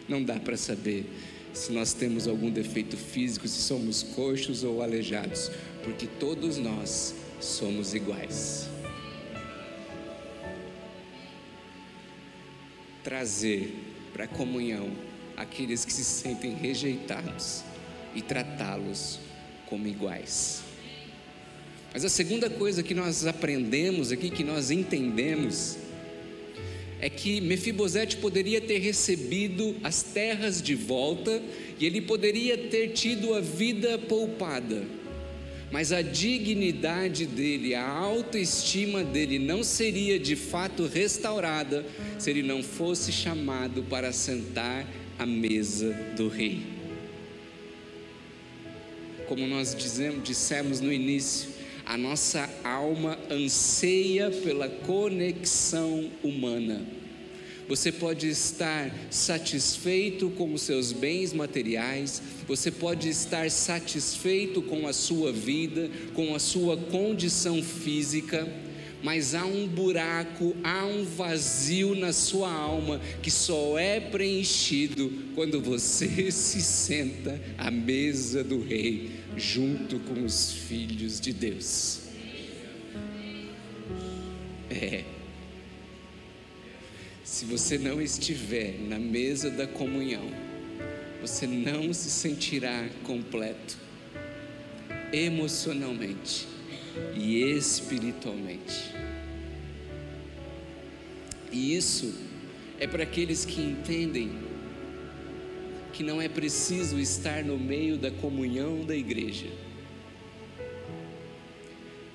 não 0.08 0.22
dá 0.22 0.40
para 0.40 0.56
saber 0.56 1.06
se 1.54 1.72
nós 1.72 1.92
temos 1.92 2.26
algum 2.26 2.50
defeito 2.50 2.96
físico, 2.96 3.46
se 3.46 3.62
somos 3.62 4.02
coxos 4.02 4.64
ou 4.64 4.82
aleijados, 4.82 5.50
porque 5.84 6.06
todos 6.18 6.58
nós 6.58 7.14
somos 7.40 7.94
iguais. 7.94 8.68
Trazer 13.02 13.72
para 14.12 14.24
a 14.24 14.28
comunhão 14.28 14.90
aqueles 15.36 15.84
que 15.84 15.92
se 15.92 16.04
sentem 16.04 16.54
rejeitados 16.54 17.62
e 18.14 18.20
tratá-los 18.20 19.20
como 19.66 19.86
iguais. 19.86 20.62
Mas 21.92 22.04
a 22.04 22.08
segunda 22.08 22.50
coisa 22.50 22.82
que 22.82 22.94
nós 22.94 23.24
aprendemos 23.24 24.10
aqui, 24.10 24.28
que 24.28 24.42
nós 24.42 24.72
entendemos, 24.72 25.78
é 27.04 27.10
que 27.10 27.38
Mefibosete 27.38 28.16
poderia 28.16 28.62
ter 28.62 28.78
recebido 28.78 29.76
as 29.84 30.02
terras 30.02 30.62
de 30.62 30.74
volta 30.74 31.42
e 31.78 31.84
ele 31.84 32.00
poderia 32.00 32.56
ter 32.56 32.92
tido 32.94 33.34
a 33.34 33.40
vida 33.40 33.98
poupada. 33.98 34.82
Mas 35.70 35.92
a 35.92 36.00
dignidade 36.00 37.26
dele, 37.26 37.74
a 37.74 37.86
autoestima 37.86 39.04
dele 39.04 39.38
não 39.38 39.62
seria 39.62 40.18
de 40.18 40.34
fato 40.34 40.86
restaurada 40.86 41.84
se 42.18 42.30
ele 42.30 42.42
não 42.42 42.62
fosse 42.62 43.12
chamado 43.12 43.82
para 43.82 44.10
sentar 44.10 44.88
à 45.18 45.26
mesa 45.26 45.92
do 46.16 46.28
rei. 46.28 46.62
Como 49.28 49.46
nós 49.46 49.74
dizemos, 49.74 50.26
dissemos 50.26 50.80
no 50.80 50.90
início, 50.90 51.50
a 51.86 51.96
nossa 51.96 52.48
alma 52.62 53.18
anseia 53.30 54.30
pela 54.30 54.68
conexão 54.68 56.10
humana. 56.22 56.84
Você 57.66 57.90
pode 57.90 58.28
estar 58.28 58.94
satisfeito 59.10 60.28
com 60.30 60.52
os 60.52 60.62
seus 60.62 60.92
bens 60.92 61.32
materiais, 61.32 62.22
você 62.46 62.70
pode 62.70 63.08
estar 63.08 63.50
satisfeito 63.50 64.60
com 64.60 64.86
a 64.86 64.92
sua 64.92 65.32
vida, 65.32 65.90
com 66.12 66.34
a 66.34 66.38
sua 66.38 66.76
condição 66.76 67.62
física, 67.62 68.46
mas 69.04 69.34
há 69.34 69.44
um 69.44 69.68
buraco, 69.68 70.56
há 70.64 70.86
um 70.86 71.04
vazio 71.04 71.94
na 71.94 72.10
sua 72.10 72.50
alma 72.50 72.98
que 73.22 73.30
só 73.30 73.78
é 73.78 74.00
preenchido 74.00 75.12
quando 75.34 75.60
você 75.60 76.30
se 76.32 76.62
senta 76.62 77.38
à 77.58 77.70
mesa 77.70 78.42
do 78.42 78.62
Rei, 78.62 79.10
junto 79.36 80.00
com 80.00 80.24
os 80.24 80.52
filhos 80.52 81.20
de 81.20 81.34
Deus. 81.34 82.00
É. 84.70 85.04
Se 87.22 87.44
você 87.44 87.76
não 87.76 88.00
estiver 88.00 88.78
na 88.88 88.98
mesa 88.98 89.50
da 89.50 89.66
comunhão, 89.66 90.30
você 91.20 91.46
não 91.46 91.92
se 91.92 92.08
sentirá 92.08 92.88
completo 93.02 93.76
emocionalmente 95.12 96.53
e 97.14 97.42
espiritualmente. 97.42 98.94
E 101.50 101.76
isso 101.76 102.14
é 102.78 102.86
para 102.86 103.04
aqueles 103.04 103.44
que 103.44 103.60
entendem 103.60 104.32
que 105.92 106.02
não 106.02 106.20
é 106.20 106.28
preciso 106.28 106.98
estar 106.98 107.44
no 107.44 107.56
meio 107.56 107.96
da 107.96 108.10
comunhão 108.10 108.84
da 108.84 108.96
igreja. 108.96 109.46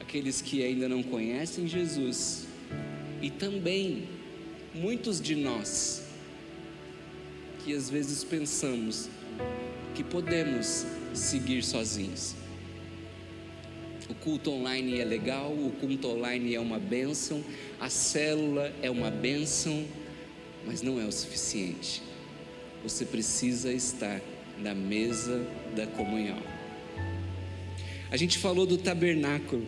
Aqueles 0.01 0.41
que 0.41 0.63
ainda 0.63 0.89
não 0.89 1.01
conhecem 1.01 1.67
Jesus 1.67 2.45
e 3.21 3.29
também 3.29 4.09
muitos 4.73 5.21
de 5.21 5.35
nós 5.35 6.03
que 7.63 7.73
às 7.73 7.89
vezes 7.89 8.23
pensamos 8.23 9.09
que 9.95 10.03
podemos 10.03 10.85
seguir 11.13 11.63
sozinhos. 11.63 12.35
O 14.09 14.15
culto 14.15 14.49
online 14.49 14.99
é 14.99 15.05
legal, 15.05 15.51
o 15.51 15.71
culto 15.79 16.07
online 16.07 16.55
é 16.55 16.59
uma 16.59 16.79
bênção, 16.79 17.43
a 17.79 17.89
célula 17.89 18.73
é 18.81 18.89
uma 18.89 19.11
bênção, 19.11 19.85
mas 20.65 20.81
não 20.81 20.99
é 20.99 21.05
o 21.05 21.11
suficiente. 21.11 22.01
Você 22.83 23.05
precisa 23.05 23.71
estar 23.71 24.19
na 24.57 24.73
mesa 24.73 25.45
da 25.75 25.85
comunhão. 25.85 26.39
A 28.09 28.17
gente 28.17 28.39
falou 28.39 28.65
do 28.65 28.77
tabernáculo. 28.77 29.63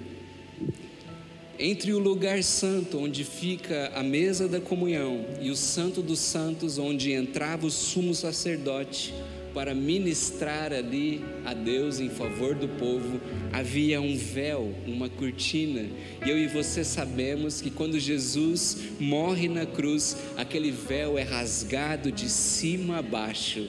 Entre 1.60 1.94
o 1.94 2.00
lugar 2.00 2.42
santo, 2.42 2.98
onde 2.98 3.24
fica 3.24 3.92
a 3.94 4.02
mesa 4.02 4.48
da 4.48 4.60
comunhão, 4.60 5.24
e 5.40 5.52
o 5.52 5.56
santo 5.56 6.02
dos 6.02 6.18
santos, 6.18 6.80
onde 6.80 7.12
entrava 7.12 7.68
o 7.68 7.70
sumo 7.70 8.16
sacerdote, 8.16 9.14
para 9.54 9.74
ministrar 9.74 10.74
ali 10.74 11.24
a 11.46 11.54
Deus 11.54 12.00
em 12.00 12.10
favor 12.10 12.56
do 12.56 12.68
povo, 12.68 13.20
havia 13.52 14.02
um 14.02 14.16
véu, 14.16 14.74
uma 14.88 15.10
cortina. 15.10 15.86
E 16.26 16.30
eu 16.30 16.38
e 16.38 16.48
você 16.48 16.84
sabemos 16.84 17.62
que 17.62 17.70
quando 17.70 18.00
Jesus 18.00 18.78
morre 19.00 19.48
na 19.48 19.66
cruz, 19.66 20.18
aquele 20.38 20.72
véu 20.72 21.18
é 21.18 21.24
rasgado 21.24 22.12
de 22.12 22.30
cima 22.30 22.98
a 22.98 23.02
baixo. 23.02 23.68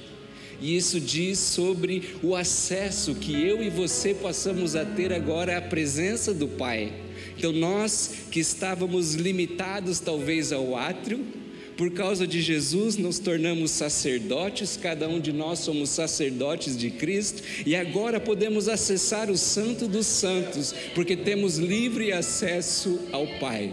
E 0.61 0.77
isso 0.77 1.01
diz 1.01 1.41
sobre 1.41 2.15
o 2.23 2.37
acesso 2.37 3.17
que 3.17 3.33
eu 3.33 3.63
e 3.63 3.69
você 3.69 4.15
possamos 4.15 4.77
a 4.77 4.85
ter 4.85 5.13
agora 5.13 5.59
à 5.59 5.61
presença 5.61 6.33
do 6.33 6.47
Pai. 6.47 6.93
Então, 7.37 7.53
nós 7.53 8.27
que 8.31 8.39
estávamos 8.39 9.15
limitados 9.15 9.99
talvez 9.99 10.53
ao 10.53 10.77
átrio, 10.77 11.42
por 11.77 11.91
causa 11.91 12.27
de 12.27 12.41
Jesus, 12.41 12.97
nos 12.97 13.19
tornamos 13.19 13.71
sacerdotes, 13.71 14.79
cada 14.81 15.09
um 15.09 15.21
de 15.21 15.33
nós 15.33 15.61
somos 15.61 15.91
sacerdotes 15.91 16.77
de 16.77 16.91
Cristo, 16.91 17.43
e 17.65 17.75
agora 17.75 18.21
podemos 18.21 18.69
acessar 18.69 19.31
o 19.31 19.37
Santo 19.37 19.89
dos 19.89 20.07
Santos, 20.07 20.75
porque 20.95 21.17
temos 21.17 21.59
livre 21.59 22.13
acesso 22.13 23.01
ao 23.11 23.27
Pai. 23.39 23.73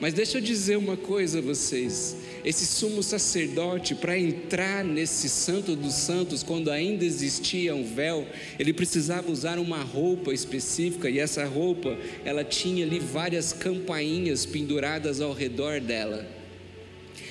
Mas 0.00 0.14
deixa 0.14 0.38
eu 0.38 0.42
dizer 0.42 0.76
uma 0.76 0.96
coisa 0.96 1.38
a 1.38 1.42
vocês: 1.42 2.16
esse 2.44 2.66
sumo 2.66 3.02
sacerdote, 3.02 3.94
para 3.94 4.18
entrar 4.18 4.84
nesse 4.84 5.28
Santo 5.28 5.74
dos 5.74 5.94
Santos, 5.94 6.42
quando 6.42 6.70
ainda 6.70 7.04
existia 7.04 7.74
um 7.74 7.84
véu, 7.84 8.26
ele 8.58 8.72
precisava 8.72 9.30
usar 9.30 9.58
uma 9.58 9.82
roupa 9.82 10.32
específica, 10.32 11.10
e 11.10 11.18
essa 11.18 11.44
roupa, 11.44 11.96
ela 12.24 12.44
tinha 12.44 12.84
ali 12.84 12.98
várias 12.98 13.52
campainhas 13.52 14.46
penduradas 14.46 15.20
ao 15.20 15.32
redor 15.32 15.80
dela. 15.80 16.26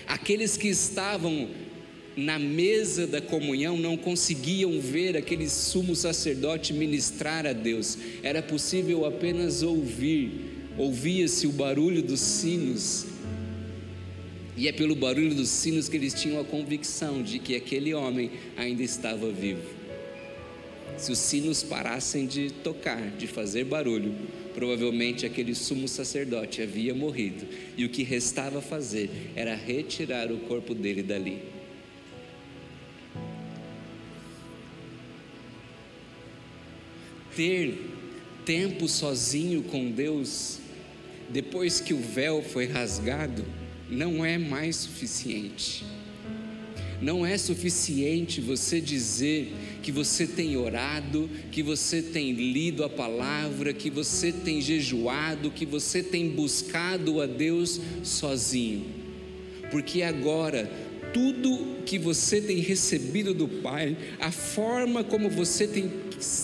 Aqueles 0.08 0.56
que 0.56 0.68
estavam 0.68 1.50
na 2.16 2.40
mesa 2.40 3.06
da 3.06 3.22
comunhão 3.22 3.78
não 3.78 3.96
conseguiam 3.96 4.80
ver 4.82 5.16
aquele 5.16 5.48
sumo 5.48 5.96
sacerdote 5.96 6.74
ministrar 6.74 7.46
a 7.46 7.54
Deus, 7.54 7.98
era 8.24 8.42
possível 8.42 9.06
apenas 9.06 9.62
ouvir, 9.62 10.32
ouvia-se 10.78 11.46
o 11.46 11.52
barulho 11.52 12.02
dos 12.02 12.20
sinos, 12.20 13.06
e 14.58 14.68
é 14.68 14.72
pelo 14.72 14.96
barulho 14.96 15.36
dos 15.36 15.50
sinos 15.50 15.88
que 15.88 15.96
eles 15.96 16.16
tinham 16.16 16.42
a 16.42 16.44
convicção 16.44 17.22
de 17.22 17.38
que 17.38 17.56
aquele 17.56 17.94
homem 17.94 18.32
ainda 18.58 18.82
estava 18.82 19.32
vivo. 19.32 19.70
Se 20.98 21.12
os 21.12 21.20
sinos 21.20 21.62
parassem 21.62 22.26
de 22.26 22.50
tocar, 22.52 23.12
de 23.12 23.28
fazer 23.28 23.66
barulho, 23.66 24.16
provavelmente 24.56 25.28
aquele 25.28 25.54
sumo 25.54 25.88
sacerdote 25.88 26.60
havia 26.60 26.96
morrido 26.96 27.46
e 27.78 27.86
o 27.86 27.90
que 27.90 28.02
restava 28.02 28.60
fazer 28.60 29.12
era 29.36 29.54
retirar 29.54 30.32
o 30.32 30.40
corpo 30.40 30.74
dele 30.74 31.04
dali. 31.04 31.44
Ter 37.36 37.78
tempo 38.44 38.88
sozinho 38.88 39.62
com 39.62 39.92
Deus, 39.92 40.58
depois 41.30 41.80
que 41.80 41.94
o 41.94 42.00
véu 42.00 42.42
foi 42.42 42.66
rasgado, 42.66 43.46
não 43.90 44.26
é 44.26 44.38
mais 44.38 44.76
suficiente. 44.78 45.86
Não 47.02 47.26
é 47.26 47.38
suficiente 47.38 48.42
você 48.42 48.82
dizer 48.82 49.54
que 49.84 49.92
você 49.92 50.26
tem 50.26 50.58
orado, 50.58 51.30
que 51.52 51.62
você 51.62 52.02
tem 52.02 52.32
lido 52.32 52.84
a 52.84 52.90
palavra, 52.90 53.72
que 53.72 53.90
você 53.90 54.32
tem 54.32 54.60
jejuado, 54.60 55.52
que 55.52 55.66
você 55.66 56.02
tem 56.02 56.30
buscado 56.30 57.22
a 57.22 57.28
Deus 57.28 57.80
sozinho. 58.04 58.86
Porque 59.70 60.02
agora 60.02 60.70
tudo 61.14 61.84
que 61.86 62.00
você 62.00 62.42
tem 62.42 62.58
recebido 62.58 63.34
do 63.34 63.48
Pai, 63.48 63.96
a 64.20 64.32
forma 64.32 65.04
como 65.04 65.30
você 65.30 65.68
tem, 65.68 65.92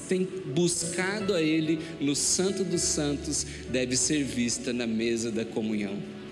tem 0.07 0.27
buscado 0.53 1.33
a 1.33 1.41
Ele 1.41 1.79
no 1.99 2.15
Santo 2.15 2.63
dos 2.63 2.81
Santos, 2.81 3.45
deve 3.71 3.97
ser 3.97 4.23
vista 4.23 4.71
na 4.71 4.85
mesa 4.85 5.31
da 5.31 5.43
comunhão 5.43 6.22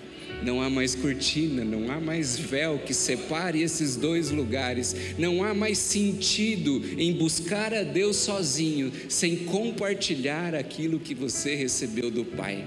não 0.43 0.62
há 0.62 0.69
mais 0.69 0.95
cortina, 0.95 1.63
não 1.63 1.91
há 1.91 1.99
mais 1.99 2.38
véu 2.38 2.80
que 2.80 2.93
separe 2.93 3.62
esses 3.62 3.95
dois 3.95 4.32
lugares, 4.32 4.95
não 5.17 5.43
há 5.43 5.54
mais 5.54 5.77
sentido 5.77 6.82
em 6.97 7.13
buscar 7.13 7.73
a 7.73 7.84
Deus 7.84 8.17
sozinho, 8.17 8.91
sem 9.08 9.38
compartilhar 9.38 10.56
aquilo 10.56 10.99
que 10.99 11.13
você 11.13 11.56
recebeu 11.56 12.10
do 12.10 12.25
Pai 12.25 12.65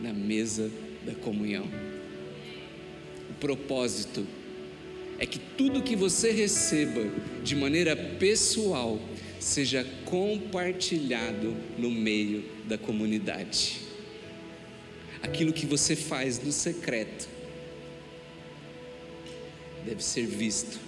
na 0.00 0.12
mesa 0.12 0.70
da 1.04 1.14
comunhão. 1.14 1.66
O 3.30 3.34
propósito 3.40 4.26
é 5.18 5.26
que 5.26 5.38
tudo 5.38 5.82
que 5.82 5.96
você 5.96 6.30
receba 6.30 7.04
de 7.42 7.56
maneira 7.56 7.96
pessoal 7.96 9.00
seja 9.40 9.86
compartilhado 10.04 11.54
no 11.78 11.90
meio 11.90 12.44
da 12.68 12.76
comunidade 12.76 13.87
aquilo 15.22 15.52
que 15.52 15.66
você 15.66 15.96
faz 15.96 16.38
no 16.42 16.52
secreto 16.52 17.28
deve 19.84 20.02
ser 20.02 20.26
visto 20.26 20.78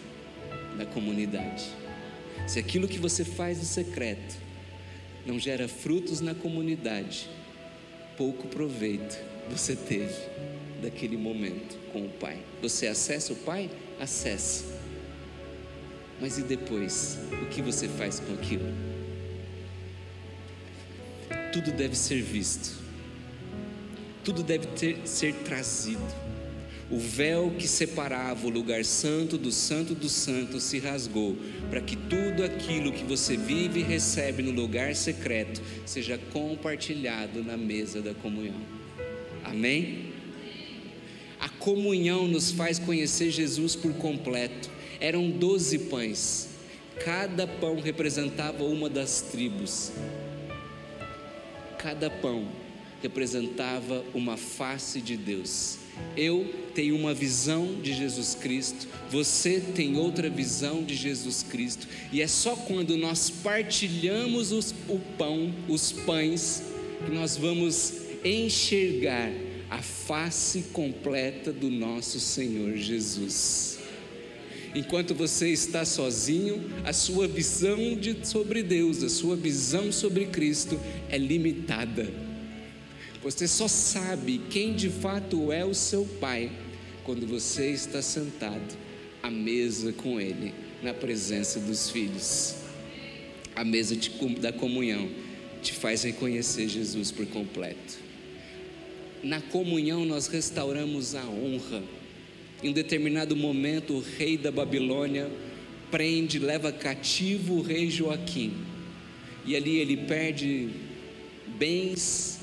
na 0.77 0.85
comunidade. 0.87 1.65
Se 2.47 2.59
aquilo 2.59 2.89
que 2.89 2.99
você 2.99 3.25
faz 3.25 3.59
no 3.59 3.65
secreto 3.65 4.37
não 5.27 5.39
gera 5.39 5.69
frutos 5.69 6.21
na 6.21 6.35
comunidade, 6.35 7.29
pouco 8.17 8.49
proveito 8.49 9.19
você 9.49 9.75
teve 9.75 10.15
daquele 10.83 11.17
momento 11.17 11.79
com 11.93 12.07
o 12.07 12.09
Pai. 12.09 12.39
Você 12.63 12.87
acessa 12.87 13.33
o 13.33 13.37
Pai? 13.37 13.71
Acessa. 13.99 14.65
Mas 16.21 16.39
e 16.39 16.43
depois? 16.43 17.19
O 17.43 17.47
que 17.47 17.63
você 17.63 17.89
faz 17.89 18.21
com 18.21 18.33
aquilo? 18.35 18.67
Tudo 21.53 21.73
deve 21.73 21.97
ser 21.97 22.23
visto 22.23 22.80
tudo 24.25 24.43
deve 24.43 24.67
ter, 24.69 24.99
ser 25.05 25.35
trazido. 25.35 26.31
O 26.91 26.99
véu 26.99 27.53
que 27.57 27.69
separava 27.69 28.49
o 28.49 28.51
lugar 28.51 28.85
santo 28.85 29.39
do 29.39 29.53
santo 29.53 29.95
dos 29.95 30.11
santos 30.11 30.65
se 30.65 30.81
rasgou, 30.81 31.37
para 31.71 31.81
que 31.81 31.95
tudo 31.95 32.43
aquilo 32.43 32.93
que 32.93 33.05
você 33.05 33.37
vive 33.37 33.79
e 33.79 33.85
recebe 33.85 34.43
no 34.43 34.51
lugar 34.51 34.97
secreto 34.97 35.63
seja 35.87 36.19
compartilhado 36.33 37.45
na 37.45 37.57
mesa 37.57 38.03
da 38.03 38.13
comunhão. 38.13 38.61
Amém? 39.45 40.11
A 41.39 41.49
comunhão 41.49 42.27
nos 42.27 42.51
faz 42.51 42.79
conhecer 42.79 43.31
Jesus 43.31 43.77
por 43.77 43.93
completo. 43.95 44.69
Eram 45.01 45.31
doze 45.31 45.79
pães, 45.79 46.49
cada 47.05 47.47
pão 47.47 47.81
representava 47.81 48.65
uma 48.65 48.91
das 48.91 49.23
tribos. 49.23 49.93
Cada 51.79 52.11
pão 52.11 52.60
representava 53.03 54.05
uma 54.15 54.37
face 54.37 55.01
de 55.01 55.17
Deus. 55.17 55.79
Eu 56.17 56.47
tenho 56.75 56.97
uma 56.97 57.13
visão 57.13 57.81
de 57.81 57.93
Jesus 57.93 58.35
Cristo, 58.35 58.89
você 59.11 59.61
tem 59.61 59.97
outra 59.97 60.31
visão 60.31 60.83
de 60.83 60.95
Jesus 60.95 61.43
Cristo, 61.43 61.87
e 62.13 62.23
é 62.23 62.27
só 62.27 62.55
quando 62.57 62.97
nós 62.97 63.29
partilhamos 63.29 64.53
os, 64.53 64.75
o 64.89 64.99
pão, 65.19 65.53
os 65.69 65.93
pães, 65.93 66.63
que 67.05 67.11
nós 67.13 67.37
vamos 67.37 67.95
enxergar 68.25 69.31
a 69.69 69.83
face 69.83 70.65
completa 70.73 71.53
do 71.53 71.71
nosso 71.71 72.19
Senhor 72.19 72.77
Jesus. 72.77 73.79
Enquanto 74.75 75.15
você 75.15 75.49
está 75.49 75.85
sozinho, 75.85 76.71
a 76.85 76.93
sua 76.93 77.27
visão 77.27 77.97
de, 77.97 78.17
sobre 78.25 78.63
Deus, 78.63 79.03
a 79.03 79.09
sua 79.09 79.37
visão 79.37 79.91
sobre 79.91 80.27
Cristo 80.27 80.79
é 81.09 81.19
limitada 81.19 82.30
você 83.23 83.47
só 83.47 83.69
sabe 83.69 84.41
quem 84.51 84.75
de 84.75 84.89
fato 84.89 85.53
é 85.53 85.65
o 85.65 85.75
seu 85.75 86.05
pai 86.21 86.51
quando 87.05 87.27
você 87.27 87.71
está 87.71 88.01
sentado 88.01 88.79
à 89.23 89.31
mesa 89.31 89.93
com 89.93 90.21
ele, 90.21 90.55
na 90.83 90.95
presença 90.95 91.61
dos 91.61 91.91
filhos. 91.91 92.57
A 93.55 93.65
mesa 93.65 93.95
de, 93.95 94.11
da 94.41 94.53
comunhão 94.53 95.09
te 95.63 95.75
faz 95.75 96.03
reconhecer 96.03 96.69
Jesus 96.69 97.11
por 97.11 97.27
completo. 97.27 97.99
Na 99.23 99.41
comunhão 99.41 100.07
nós 100.07 100.27
restauramos 100.27 101.15
a 101.15 101.25
honra. 101.27 101.83
Em 102.63 102.71
um 102.71 102.73
determinado 102.73 103.37
momento, 103.37 103.95
o 103.95 104.01
rei 104.01 104.39
da 104.39 104.51
Babilônia 104.51 105.31
prende, 105.91 106.39
leva 106.39 106.73
cativo 106.73 107.55
o 107.55 107.63
rei 107.63 107.91
Joaquim. 107.91 108.55
E 109.45 109.57
ali 109.57 109.77
ele 109.77 109.97
perde 109.97 110.71
bens, 111.59 112.40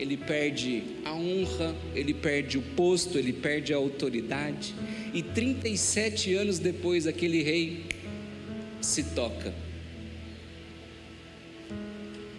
ele 0.00 0.16
perde 0.16 0.82
a 1.04 1.12
honra, 1.12 1.76
ele 1.94 2.14
perde 2.14 2.56
o 2.56 2.62
posto, 2.62 3.18
ele 3.18 3.34
perde 3.34 3.74
a 3.74 3.76
autoridade. 3.76 4.74
E 5.12 5.22
37 5.22 6.32
anos 6.34 6.58
depois, 6.58 7.06
aquele 7.06 7.42
rei 7.42 7.84
se 8.80 9.04
toca 9.04 9.52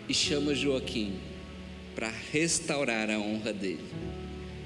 e 0.09 0.13
chama 0.13 0.55
Joaquim 0.55 1.13
para 1.93 2.11
restaurar 2.31 3.11
a 3.11 3.19
honra 3.19 3.53
dele. 3.53 3.85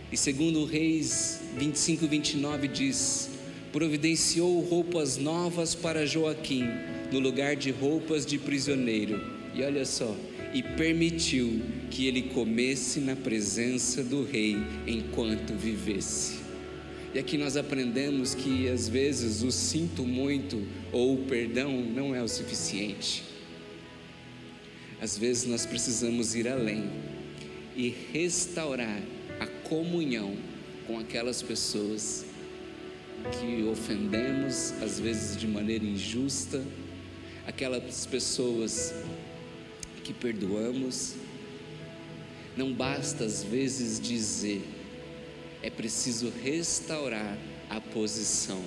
E 0.10 0.16
segundo 0.16 0.64
Reis 0.64 1.42
25, 1.58 2.08
29 2.08 2.70
diz: 2.70 3.30
providenciou 3.74 4.62
roupas 4.62 5.18
novas 5.18 5.76
para 5.76 6.06
Joaquim, 6.06 6.64
no 7.12 7.20
lugar 7.20 7.58
de 7.58 7.72
roupas 7.72 8.26
de 8.26 8.38
prisioneiro. 8.38 9.22
E 9.54 9.62
olha 9.64 9.86
só, 9.86 10.16
e 10.56 10.64
permitiu 10.64 11.62
que 11.92 12.08
ele 12.08 12.22
comesse 12.22 13.02
na 13.02 13.14
presença 13.14 14.02
do 14.02 14.24
rei 14.24 14.56
enquanto 14.88 15.54
vivesse. 15.54 16.40
E 17.14 17.20
aqui 17.20 17.38
nós 17.38 17.58
aprendemos 17.58 18.34
que 18.34 18.70
às 18.70 18.88
vezes 18.88 19.44
o 19.44 19.52
sinto 19.52 20.06
muito 20.06 20.66
ou 20.94 21.16
o 21.16 21.26
perdão 21.26 21.82
não 21.82 22.16
é 22.16 22.24
o 22.24 22.28
suficiente. 22.30 23.22
Às 25.02 25.18
vezes 25.18 25.46
nós 25.46 25.66
precisamos 25.66 26.36
ir 26.36 26.48
além 26.48 26.90
e 27.76 27.94
restaurar 28.14 29.02
a 29.42 29.48
comunhão 29.68 30.38
com 30.88 30.98
aquelas 30.98 31.42
pessoas 31.42 32.26
que 33.40 33.62
ofendemos, 33.64 34.72
às 34.82 35.02
vezes 35.02 35.36
de 35.36 35.48
maneira 35.50 35.84
injusta, 35.84 36.64
aquelas 37.46 38.06
pessoas 38.06 38.94
que 40.06 40.14
perdoamos. 40.14 41.16
Não 42.56 42.72
basta 42.72 43.26
às 43.26 43.44
vezes 43.44 44.00
dizer, 44.00 44.64
é 45.62 45.70
preciso 45.70 46.32
restaurar 46.44 47.38
a 47.70 47.82
posição, 47.82 48.62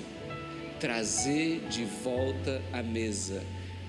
trazer 0.79 1.61
de 1.69 1.85
volta 2.03 2.61
a 2.73 2.83
mesa, 2.83 3.41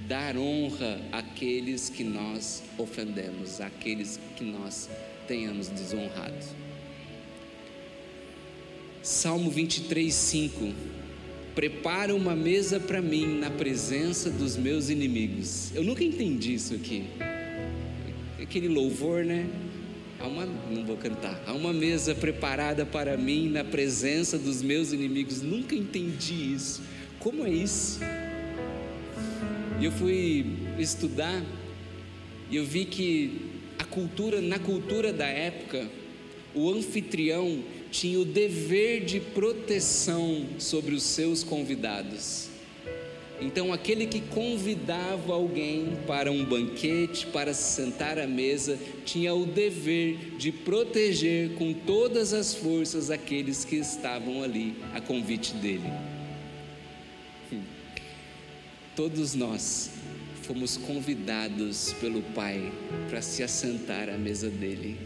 dar 0.07 0.39
honra 0.39 1.03
àqueles 1.13 1.91
que 1.91 2.05
nós 2.05 2.63
ofendemos, 2.79 3.61
àqueles 3.61 4.19
que 4.37 4.45
nós 4.45 4.89
tenhamos 5.27 5.69
desonrado. 5.69 6.47
Salmo 9.03 9.51
23, 9.51 10.15
5 10.15 10.75
prepara 11.55 12.15
uma 12.15 12.37
mesa 12.37 12.79
para 12.79 13.03
mim 13.03 13.39
na 13.39 13.51
presença 13.51 14.31
dos 14.31 14.57
meus 14.57 14.89
inimigos. 14.89 15.75
Eu 15.75 15.83
nunca 15.83 16.05
entendi 16.05 16.55
isso 16.55 16.75
aqui 16.75 17.05
aquele 18.51 18.67
louvor, 18.67 19.25
né? 19.25 19.49
Há 20.19 20.27
uma, 20.27 20.45
não 20.45 20.85
vou 20.85 20.97
cantar. 20.97 21.41
Há 21.47 21.53
uma 21.53 21.73
mesa 21.73 22.17
preparada 22.17 22.85
para 22.85 23.17
mim 23.17 23.49
na 23.49 23.63
presença 23.63 24.37
dos 24.37 24.61
meus 24.61 24.93
inimigos. 24.93 25.41
Nunca 25.41 25.73
entendi 25.73 26.53
isso. 26.53 26.83
Como 27.21 27.47
é 27.47 27.51
isso? 27.51 28.01
E 29.81 29.85
eu 29.85 29.93
fui 29.93 30.45
estudar 30.81 31.41
e 32.51 32.57
eu 32.57 32.65
vi 32.65 32.87
que 32.87 33.41
a 33.79 33.85
cultura, 33.85 34.41
na 34.41 34.59
cultura 34.59 35.13
da 35.13 35.29
época, 35.29 35.89
o 36.53 36.69
anfitrião 36.73 37.63
tinha 37.93 38.19
o 38.19 38.25
dever 38.25 39.05
de 39.05 39.21
proteção 39.21 40.45
sobre 40.59 40.93
os 40.97 41.05
seus 41.05 41.45
convidados. 41.45 42.50
Então, 43.41 43.73
aquele 43.73 44.07
que 44.07 44.21
convidava 44.21 45.33
alguém 45.33 45.97
para 46.07 46.31
um 46.31 46.45
banquete, 46.45 47.27
para 47.27 47.55
se 47.55 47.83
sentar 47.83 48.19
à 48.19 48.27
mesa, 48.27 48.79
tinha 49.05 49.35
o 49.35 49.47
dever 49.47 50.37
de 50.37 50.53
proteger 50.53 51.55
com 51.55 51.73
todas 51.73 52.35
as 52.35 52.55
forças 52.55 53.11
aqueles 53.11 53.65
que 53.65 53.77
estavam 53.77 54.43
ali 54.43 54.77
a 54.93 55.01
convite 55.01 55.55
dele. 55.55 55.91
todos 58.95 59.35
nós 59.35 59.91
fomos 60.43 60.77
convidados 60.77 61.95
pelo 62.01 62.21
Pai 62.35 62.71
para 63.09 63.23
se 63.23 63.43
assentar 63.43 64.11
à 64.11 64.19
mesa 64.19 64.51
dele. 64.51 64.99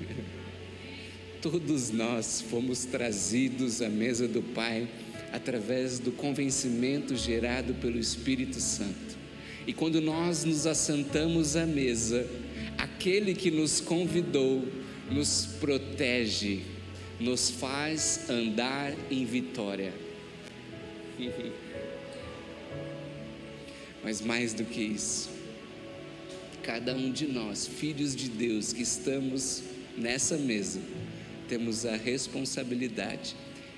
Todos 1.42 1.90
nós 1.90 2.40
fomos 2.40 2.84
trazidos 2.84 3.82
à 3.82 3.90
mesa 3.90 4.26
do 4.26 4.40
Pai 4.40 4.88
através 5.32 5.98
do 5.98 6.12
convencimento 6.12 7.16
gerado 7.16 7.74
pelo 7.74 7.98
Espírito 7.98 8.60
Santo. 8.60 9.16
E 9.66 9.72
quando 9.72 10.00
nós 10.00 10.44
nos 10.44 10.66
assentamos 10.66 11.56
à 11.56 11.64
mesa, 11.64 12.26
aquele 12.76 13.34
que 13.34 13.50
nos 13.50 13.80
convidou 13.80 14.62
nos 15.10 15.46
protege, 15.60 16.62
nos 17.20 17.50
faz 17.50 18.28
andar 18.28 18.94
em 19.10 19.24
vitória. 19.24 19.92
Mas 24.02 24.20
mais 24.20 24.52
do 24.52 24.64
que 24.64 24.80
isso, 24.80 25.30
cada 26.62 26.94
um 26.94 27.12
de 27.12 27.26
nós, 27.26 27.66
filhos 27.66 28.16
de 28.16 28.28
Deus 28.28 28.72
que 28.72 28.82
estamos 28.82 29.62
nessa 29.96 30.36
mesa, 30.36 30.80
temos 31.48 31.86
a 31.86 31.94
responsabilidade 31.96 33.36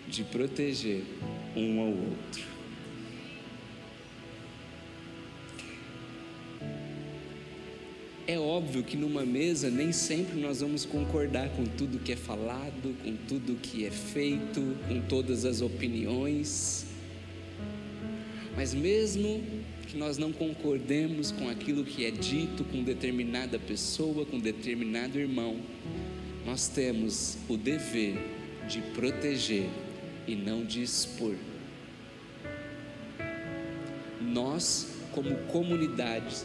de 0.08 0.24
proteger 0.24 1.02
um 1.56 1.80
ao 1.80 1.88
outro. 1.88 2.54
É 8.26 8.38
óbvio 8.38 8.82
que 8.82 8.96
numa 8.96 9.24
mesa 9.24 9.70
nem 9.70 9.92
sempre 9.92 10.40
nós 10.40 10.60
vamos 10.60 10.86
concordar 10.86 11.50
com 11.50 11.64
tudo 11.64 11.98
que 11.98 12.12
é 12.12 12.16
falado, 12.16 12.96
com 13.04 13.14
tudo 13.28 13.54
que 13.56 13.84
é 13.84 13.90
feito, 13.90 14.76
com 14.88 15.00
todas 15.02 15.44
as 15.44 15.60
opiniões. 15.60 16.86
Mas 18.56 18.72
mesmo 18.72 19.42
que 19.86 19.98
nós 19.98 20.16
não 20.16 20.32
concordemos 20.32 21.30
com 21.30 21.50
aquilo 21.50 21.84
que 21.84 22.06
é 22.06 22.10
dito 22.10 22.64
com 22.64 22.82
determinada 22.82 23.58
pessoa, 23.58 24.24
com 24.24 24.38
determinado 24.38 25.18
irmão, 25.18 25.58
nós 26.46 26.66
temos 26.66 27.36
o 27.46 27.58
dever 27.58 28.16
de 28.68 28.80
proteger 28.94 29.68
e 30.26 30.34
não 30.34 30.64
de 30.64 30.82
expor. 30.82 31.34
Nós, 34.20 34.88
como 35.12 35.36
comunidade, 35.46 36.44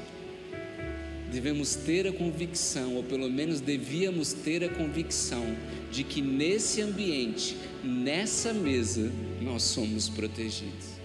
devemos 1.32 1.76
ter 1.76 2.08
a 2.08 2.12
convicção, 2.12 2.96
ou 2.96 3.04
pelo 3.04 3.30
menos 3.30 3.62
devíamos 3.62 4.34
ter 4.34 4.64
a 4.64 4.70
convicção, 4.70 5.46
de 5.92 6.04
que 6.04 6.22
nesse 6.22 6.82
ambiente, 6.82 7.56
nessa 7.84 8.54
mesa, 8.54 9.12
nós 9.42 9.64
somos 9.64 10.10
protegidos. 10.10 11.00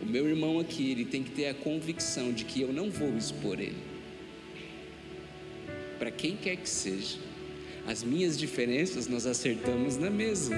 O 0.00 0.06
meu 0.06 0.28
irmão 0.28 0.60
aqui, 0.60 0.90
ele 0.90 1.04
tem 1.04 1.22
que 1.22 1.30
ter 1.30 1.46
a 1.46 1.54
convicção 1.54 2.32
de 2.32 2.44
que 2.44 2.60
eu 2.60 2.72
não 2.72 2.90
vou 2.90 3.16
expor 3.16 3.58
ele. 3.58 3.82
Para 5.98 6.10
quem 6.10 6.36
quer 6.36 6.56
que 6.56 6.68
seja. 6.68 7.18
As 7.86 8.02
minhas 8.02 8.38
diferenças 8.38 9.06
nós 9.06 9.26
acertamos 9.26 9.96
na 9.96 10.10
mesa. 10.10 10.54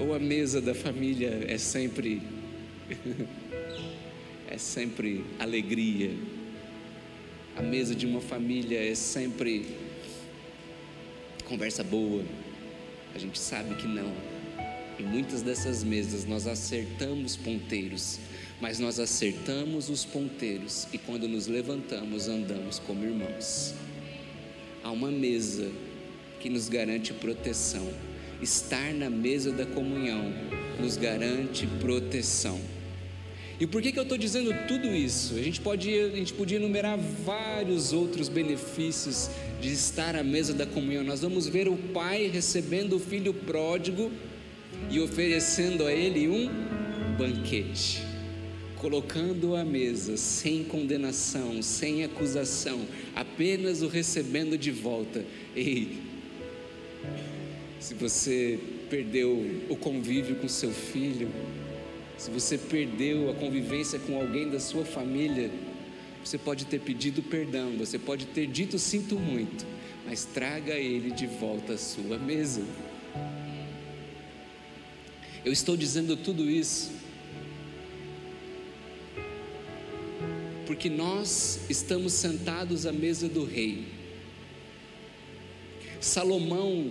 Ou 0.00 0.14
a 0.14 0.18
mesa 0.18 0.60
da 0.60 0.74
família 0.74 1.46
é 1.48 1.56
sempre 1.56 2.20
é 4.48 4.58
sempre 4.58 5.24
alegria. 5.38 6.10
A 7.56 7.62
mesa 7.62 7.94
de 7.94 8.06
uma 8.06 8.20
família 8.20 8.78
é 8.78 8.94
sempre 8.94 9.66
conversa 11.44 11.82
boa. 11.82 12.22
A 13.14 13.18
gente 13.18 13.38
sabe 13.38 13.74
que 13.76 13.86
não. 13.86 14.12
Em 14.98 15.04
muitas 15.04 15.40
dessas 15.40 15.82
mesas 15.82 16.26
nós 16.26 16.46
acertamos 16.46 17.34
ponteiros, 17.34 18.18
mas 18.60 18.78
nós 18.78 19.00
acertamos 19.00 19.88
os 19.88 20.04
ponteiros 20.04 20.86
e 20.92 20.98
quando 20.98 21.26
nos 21.26 21.46
levantamos 21.46 22.28
andamos 22.28 22.78
como 22.78 23.04
irmãos. 23.04 23.74
Há 24.84 24.90
uma 24.90 25.10
mesa 25.10 25.70
que 26.40 26.48
nos 26.48 26.68
garante 26.68 27.12
proteção. 27.12 27.86
Estar 28.42 28.92
na 28.94 29.10
mesa 29.10 29.52
da 29.52 29.66
comunhão 29.66 30.32
nos 30.80 30.96
garante 30.96 31.66
proteção. 31.78 32.58
E 33.60 33.66
por 33.66 33.82
que, 33.82 33.92
que 33.92 33.98
eu 33.98 34.04
estou 34.04 34.16
dizendo 34.16 34.54
tudo 34.66 34.86
isso? 34.86 35.34
A 35.34 35.42
gente, 35.42 35.60
pode, 35.60 35.92
a 35.92 36.16
gente 36.16 36.32
podia 36.32 36.56
enumerar 36.56 36.98
vários 36.98 37.92
outros 37.92 38.30
benefícios 38.30 39.28
de 39.60 39.70
estar 39.70 40.16
à 40.16 40.24
mesa 40.24 40.54
da 40.54 40.64
comunhão. 40.64 41.04
Nós 41.04 41.20
vamos 41.20 41.46
ver 41.46 41.68
o 41.68 41.76
pai 41.76 42.26
recebendo 42.28 42.96
o 42.96 42.98
filho 42.98 43.34
pródigo 43.34 44.10
e 44.90 44.98
oferecendo 44.98 45.84
a 45.84 45.92
ele 45.92 46.26
um 46.26 46.48
banquete, 47.18 48.02
colocando-o 48.78 49.54
à 49.54 49.62
mesa 49.62 50.16
sem 50.16 50.64
condenação, 50.64 51.60
sem 51.60 52.02
acusação, 52.02 52.80
apenas 53.14 53.82
o 53.82 53.88
recebendo 53.88 54.56
de 54.56 54.70
volta. 54.70 55.22
Ei, 55.54 55.98
se 57.78 57.94
você 57.94 58.58
perdeu 58.88 59.62
o 59.68 59.76
convívio 59.76 60.36
com 60.36 60.48
seu 60.48 60.70
filho, 60.70 61.30
se 62.18 62.30
você 62.30 62.58
perdeu 62.58 63.30
a 63.30 63.34
convivência 63.34 63.98
com 63.98 64.20
alguém 64.20 64.50
da 64.50 64.60
sua 64.60 64.84
família, 64.84 65.50
você 66.22 66.36
pode 66.36 66.66
ter 66.66 66.80
pedido 66.80 67.22
perdão, 67.22 67.76
você 67.78 67.98
pode 67.98 68.26
ter 68.26 68.46
dito 68.46 68.78
sinto 68.78 69.18
muito, 69.18 69.66
mas 70.06 70.24
traga 70.24 70.74
ele 70.74 71.10
de 71.10 71.26
volta 71.26 71.72
à 71.72 71.78
sua 71.78 72.18
mesa. 72.18 72.62
Eu 75.44 75.52
estou 75.52 75.76
dizendo 75.76 76.16
tudo 76.16 76.50
isso 76.50 76.92
porque 80.66 80.88
nós 80.88 81.60
estamos 81.68 82.12
sentados 82.12 82.86
à 82.86 82.92
mesa 82.92 83.28
do 83.28 83.44
rei. 83.44 83.99
Salomão 86.00 86.90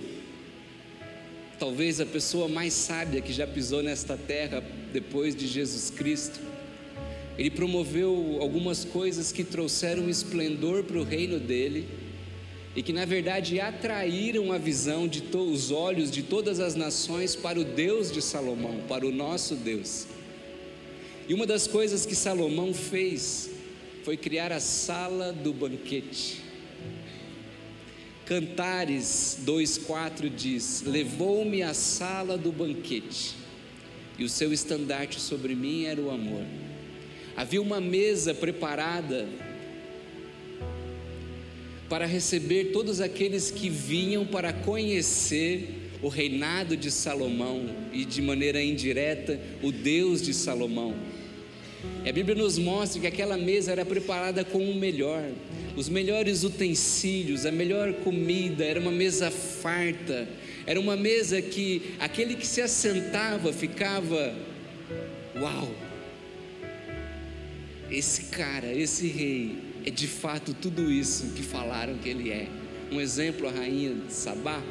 talvez 1.57 1.99
a 1.99 2.05
pessoa 2.05 2.47
mais 2.47 2.73
sábia 2.73 3.21
que 3.21 3.33
já 3.33 3.45
pisou 3.45 3.83
nesta 3.83 4.15
terra 4.15 4.63
depois 4.93 5.35
de 5.35 5.47
Jesus 5.47 5.89
Cristo. 5.89 6.39
Ele 7.37 7.49
promoveu 7.49 8.37
algumas 8.39 8.85
coisas 8.85 9.31
que 9.31 9.43
trouxeram 9.43 10.09
esplendor 10.09 10.83
para 10.83 10.97
o 10.97 11.03
reino 11.03 11.39
dele 11.39 11.87
e 12.75 12.83
que 12.83 12.93
na 12.93 13.03
verdade 13.03 13.59
atraíram 13.59 14.51
a 14.51 14.57
visão 14.57 15.07
de 15.07 15.23
os 15.35 15.71
olhos 15.71 16.11
de 16.11 16.21
todas 16.21 16.59
as 16.59 16.75
nações 16.75 17.35
para 17.35 17.59
o 17.59 17.63
Deus 17.63 18.11
de 18.11 18.21
Salomão, 18.21 18.81
para 18.87 19.07
o 19.07 19.11
nosso 19.11 19.55
Deus. 19.55 20.05
E 21.27 21.33
uma 21.33 21.47
das 21.47 21.65
coisas 21.65 22.05
que 22.05 22.15
Salomão 22.15 22.73
fez 22.73 23.49
foi 24.03 24.15
criar 24.15 24.51
a 24.51 24.59
sala 24.59 25.33
do 25.33 25.51
banquete. 25.51 26.48
Cantares 28.29 29.39
2,4 29.43 30.29
diz: 30.29 30.83
Levou-me 30.85 31.63
à 31.63 31.73
sala 31.73 32.37
do 32.37 32.51
banquete, 32.51 33.35
e 34.19 34.23
o 34.23 34.29
seu 34.29 34.53
estandarte 34.53 35.19
sobre 35.19 35.55
mim 35.55 35.85
era 35.85 35.99
o 35.99 36.11
amor. 36.11 36.43
Havia 37.35 37.59
uma 37.59 37.81
mesa 37.81 38.31
preparada 38.31 39.27
para 41.89 42.05
receber 42.05 42.65
todos 42.65 43.01
aqueles 43.01 43.49
que 43.49 43.67
vinham 43.67 44.23
para 44.23 44.53
conhecer 44.53 45.89
o 45.99 46.07
reinado 46.07 46.77
de 46.77 46.91
Salomão 46.91 47.65
e, 47.91 48.05
de 48.05 48.21
maneira 48.21 48.61
indireta, 48.61 49.41
o 49.63 49.71
Deus 49.71 50.21
de 50.21 50.35
Salomão. 50.35 50.93
E 52.03 52.09
a 52.09 52.13
Bíblia 52.13 52.35
nos 52.35 52.57
mostra 52.57 53.01
que 53.01 53.07
aquela 53.07 53.37
mesa 53.37 53.71
era 53.71 53.85
preparada 53.85 54.43
com 54.43 54.59
o 54.69 54.75
melhor 54.75 55.29
os 55.79 55.87
melhores 55.87 56.43
utensílios, 56.43 57.45
a 57.45 57.51
melhor 57.53 57.93
comida, 57.93 58.65
era 58.65 58.81
uma 58.81 58.91
mesa 58.91 59.31
farta, 59.31 60.27
era 60.65 60.77
uma 60.77 60.97
mesa 60.97 61.41
que 61.41 61.93
aquele 61.99 62.35
que 62.35 62.45
se 62.45 62.61
assentava 62.61 63.53
ficava, 63.53 64.35
uau, 65.37 65.73
esse 67.89 68.25
cara, 68.25 68.73
esse 68.73 69.07
rei, 69.07 69.55
é 69.85 69.89
de 69.89 70.05
fato 70.05 70.53
tudo 70.53 70.91
isso 70.91 71.31
que 71.33 71.41
falaram 71.41 71.97
que 71.97 72.09
ele 72.09 72.29
é. 72.29 72.47
Um 72.91 72.99
exemplo, 72.99 73.47
a 73.47 73.51
rainha 73.51 73.93
de 73.93 74.13
Sabá. 74.13 74.61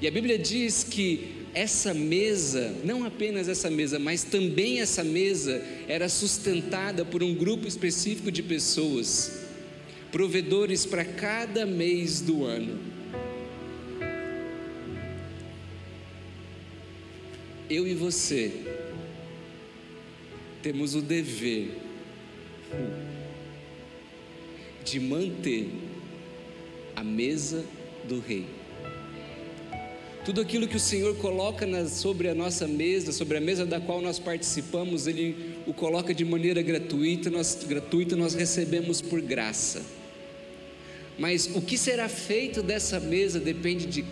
E 0.00 0.08
a 0.08 0.10
Bíblia 0.10 0.38
diz 0.38 0.84
que 0.84 1.33
essa 1.54 1.94
mesa, 1.94 2.74
não 2.84 3.04
apenas 3.04 3.48
essa 3.48 3.70
mesa, 3.70 3.98
mas 3.98 4.24
também 4.24 4.80
essa 4.80 5.04
mesa 5.04 5.62
era 5.86 6.08
sustentada 6.08 7.04
por 7.04 7.22
um 7.22 7.34
grupo 7.34 7.68
específico 7.68 8.30
de 8.30 8.42
pessoas, 8.42 9.40
provedores 10.10 10.84
para 10.84 11.04
cada 11.04 11.64
mês 11.64 12.20
do 12.20 12.44
ano. 12.44 12.78
Eu 17.70 17.86
e 17.86 17.94
você 17.94 18.52
temos 20.60 20.94
o 20.94 21.00
dever 21.00 21.70
de 24.84 25.00
manter 25.00 25.70
a 26.94 27.02
mesa 27.02 27.64
do 28.08 28.20
rei. 28.20 28.46
Tudo 30.24 30.40
aquilo 30.40 30.66
que 30.66 30.76
o 30.76 30.80
Senhor 30.80 31.14
coloca 31.16 31.66
na, 31.66 31.84
sobre 31.84 32.30
a 32.30 32.34
nossa 32.34 32.66
mesa, 32.66 33.12
sobre 33.12 33.36
a 33.36 33.40
mesa 33.42 33.66
da 33.66 33.78
qual 33.78 34.00
nós 34.00 34.18
participamos, 34.18 35.06
Ele 35.06 35.58
o 35.66 35.74
coloca 35.74 36.14
de 36.14 36.24
maneira 36.24 36.62
gratuita, 36.62 37.28
nós, 37.28 37.62
gratuita, 37.68 38.16
nós 38.16 38.32
recebemos 38.32 39.02
por 39.02 39.20
graça. 39.20 39.82
Mas 41.18 41.50
o 41.54 41.60
que 41.60 41.76
será 41.76 42.08
feito 42.08 42.62
dessa 42.62 42.98
mesa 42.98 43.38
depende 43.38 43.84
de 43.84 44.02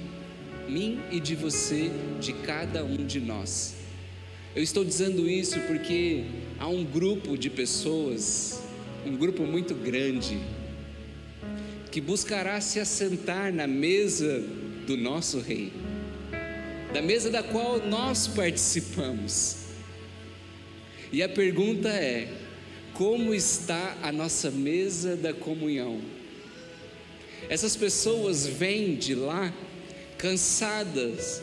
mim 0.68 1.00
e 1.10 1.18
de 1.18 1.34
você, 1.34 1.90
de 2.20 2.34
cada 2.34 2.84
um 2.84 3.06
de 3.06 3.18
nós. 3.18 3.74
Eu 4.54 4.62
estou 4.62 4.84
dizendo 4.84 5.26
isso 5.26 5.58
porque 5.60 6.24
há 6.58 6.68
um 6.68 6.84
grupo 6.84 7.38
de 7.38 7.48
pessoas, 7.48 8.62
um 9.06 9.16
grupo 9.16 9.44
muito 9.44 9.74
grande, 9.74 10.38
que 11.90 12.02
buscará 12.02 12.60
se 12.60 12.78
assentar 12.78 13.50
na 13.50 13.66
mesa 13.66 14.44
do 14.86 14.94
nosso 14.94 15.40
Rei 15.40 15.72
da 16.92 17.00
mesa 17.00 17.30
da 17.30 17.42
qual 17.42 17.78
nós 17.78 18.26
participamos. 18.26 19.56
E 21.10 21.22
a 21.22 21.28
pergunta 21.28 21.88
é: 21.88 22.28
como 22.92 23.34
está 23.34 23.96
a 24.02 24.12
nossa 24.12 24.50
mesa 24.50 25.16
da 25.16 25.32
comunhão? 25.32 26.00
Essas 27.48 27.74
pessoas 27.74 28.46
vêm 28.46 28.94
de 28.94 29.14
lá 29.14 29.52
cansadas 30.18 31.42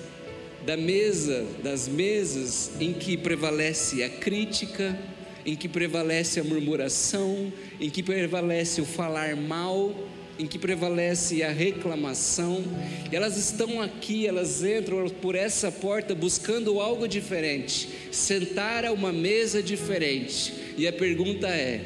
da 0.65 0.77
mesa, 0.77 1.45
das 1.63 1.87
mesas 1.87 2.71
em 2.79 2.93
que 2.93 3.17
prevalece 3.17 4.03
a 4.03 4.09
crítica, 4.09 4.97
em 5.45 5.55
que 5.55 5.67
prevalece 5.67 6.39
a 6.39 6.43
murmuração, 6.43 7.51
em 7.79 7.89
que 7.89 8.03
prevalece 8.03 8.81
o 8.81 8.85
falar 8.85 9.35
mal, 9.35 9.93
em 10.39 10.47
que 10.47 10.57
prevalece 10.57 11.43
a 11.43 11.51
reclamação. 11.51 12.63
Elas 13.11 13.35
estão 13.35 13.81
aqui, 13.81 14.25
elas 14.25 14.63
entram 14.63 15.09
por 15.09 15.35
essa 15.35 15.69
porta 15.69 16.15
buscando 16.15 16.79
algo 16.79 17.07
diferente, 17.07 17.89
sentar 18.09 18.85
a 18.85 18.93
uma 18.93 19.11
mesa 19.11 19.61
diferente. 19.61 20.53
E 20.77 20.87
a 20.87 20.93
pergunta 20.93 21.49
é: 21.49 21.81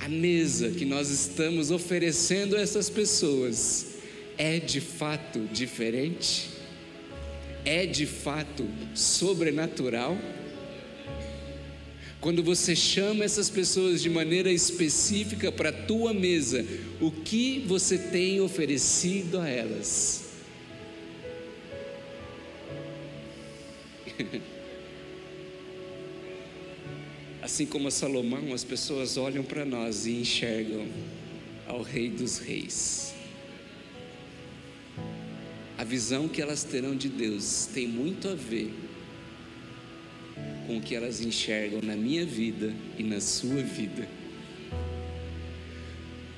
a 0.00 0.08
mesa 0.08 0.70
que 0.70 0.86
nós 0.86 1.10
estamos 1.10 1.70
oferecendo 1.70 2.56
a 2.56 2.60
essas 2.60 2.88
pessoas 2.88 3.86
é 4.38 4.58
de 4.58 4.80
fato 4.80 5.40
diferente? 5.52 6.48
É 7.66 7.84
de 7.84 8.06
fato 8.06 8.66
sobrenatural? 8.94 10.16
Quando 12.20 12.42
você 12.42 12.76
chama 12.76 13.24
essas 13.24 13.48
pessoas 13.48 14.02
de 14.02 14.10
maneira 14.10 14.52
específica 14.52 15.50
para 15.50 15.70
a 15.70 15.72
tua 15.72 16.12
mesa, 16.12 16.66
o 17.00 17.10
que 17.10 17.64
você 17.66 17.96
tem 17.96 18.42
oferecido 18.42 19.40
a 19.40 19.48
elas? 19.48 20.24
Assim 27.40 27.64
como 27.64 27.88
a 27.88 27.90
Salomão, 27.90 28.52
as 28.52 28.64
pessoas 28.64 29.16
olham 29.16 29.42
para 29.42 29.64
nós 29.64 30.04
e 30.04 30.10
enxergam 30.12 30.86
ao 31.66 31.80
Rei 31.80 32.10
dos 32.10 32.36
Reis. 32.36 33.14
A 35.78 35.84
visão 35.84 36.28
que 36.28 36.42
elas 36.42 36.64
terão 36.64 36.94
de 36.94 37.08
Deus 37.08 37.66
tem 37.72 37.88
muito 37.88 38.28
a 38.28 38.34
ver 38.34 38.89
com 40.66 40.78
o 40.78 40.80
que 40.80 40.94
elas 40.94 41.20
enxergam 41.20 41.80
na 41.82 41.96
minha 41.96 42.24
vida 42.24 42.72
e 42.98 43.02
na 43.02 43.20
sua 43.20 43.62
vida. 43.62 44.06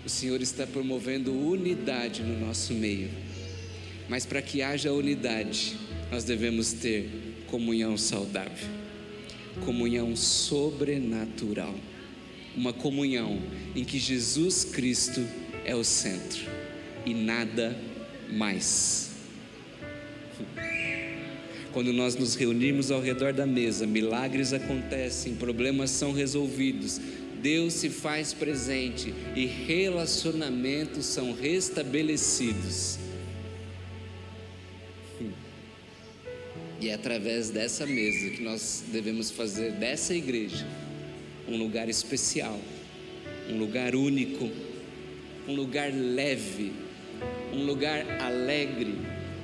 O 0.05 0.09
Senhor 0.09 0.41
está 0.43 0.67
promovendo 0.67 1.33
unidade 1.33 2.23
no 2.23 2.41
nosso 2.41 2.75
meio, 2.75 3.09
mas 4.09 4.27
para 4.27 4.43
que 4.43 4.61
haja 4.61 4.93
unidade, 4.93 5.77
nós 6.11 6.25
devemos 6.25 6.73
ter 6.73 7.09
comunhão 7.47 7.97
saudável, 7.97 8.69
comunhão 9.65 10.17
sobrenatural, 10.17 11.75
uma 12.57 12.73
comunhão 12.73 13.41
em 13.77 13.85
que 13.85 13.99
Jesus 13.99 14.65
Cristo 14.65 15.25
é 15.65 15.77
o 15.77 15.85
centro 15.85 16.51
e 17.07 17.15
nada 17.15 17.77
mais. 18.31 19.12
Quando 21.73 21.93
nós 21.93 22.15
nos 22.17 22.35
reunimos 22.35 22.91
ao 22.91 23.01
redor 23.01 23.33
da 23.33 23.47
mesa, 23.47 23.87
milagres 23.87 24.53
acontecem, 24.53 25.35
problemas 25.35 25.91
são 25.91 26.13
resolvidos, 26.13 27.01
Deus 27.41 27.73
se 27.73 27.89
faz 27.89 28.35
presente 28.35 29.13
e 29.35 29.47
relacionamentos 29.47 31.07
são 31.07 31.33
restabelecidos. 31.33 32.99
E 36.81 36.89
é 36.89 36.95
através 36.95 37.49
dessa 37.49 37.87
mesa 37.87 38.31
que 38.31 38.43
nós 38.43 38.85
devemos 38.93 39.31
fazer 39.31 39.73
dessa 39.73 40.15
igreja 40.15 40.67
um 41.49 41.57
lugar 41.57 41.89
especial, 41.89 42.61
um 43.49 43.59
lugar 43.59 43.95
único, 43.95 44.51
um 45.49 45.55
lugar 45.55 45.93
leve, 45.93 46.73
um 47.53 47.65
lugar 47.65 48.05
alegre, 48.21 48.95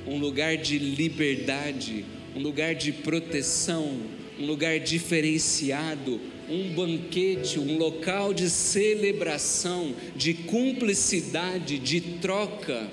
um 0.07 0.19
lugar 0.19 0.57
de 0.57 0.79
liberdade, 0.79 2.05
um 2.39 2.41
lugar 2.41 2.73
de 2.73 2.93
proteção, 2.93 4.01
um 4.39 4.47
lugar 4.47 4.79
diferenciado, 4.79 6.21
um 6.49 6.73
banquete, 6.73 7.59
um 7.59 7.77
local 7.77 8.33
de 8.33 8.49
celebração, 8.49 9.93
de 10.15 10.35
cumplicidade, 10.35 11.81
de 11.81 12.01
troca, 12.01 12.89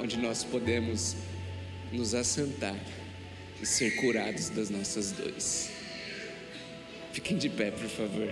onde 0.00 0.16
nós 0.16 0.42
podemos 0.44 1.14
nos 1.92 2.14
assentar 2.14 2.74
e 3.60 3.66
ser 3.66 3.96
curados 3.96 4.48
das 4.48 4.70
nossas 4.70 5.12
dores. 5.12 5.70
Fiquem 7.12 7.36
de 7.36 7.50
pé, 7.50 7.70
por 7.70 7.88
favor. 7.90 8.28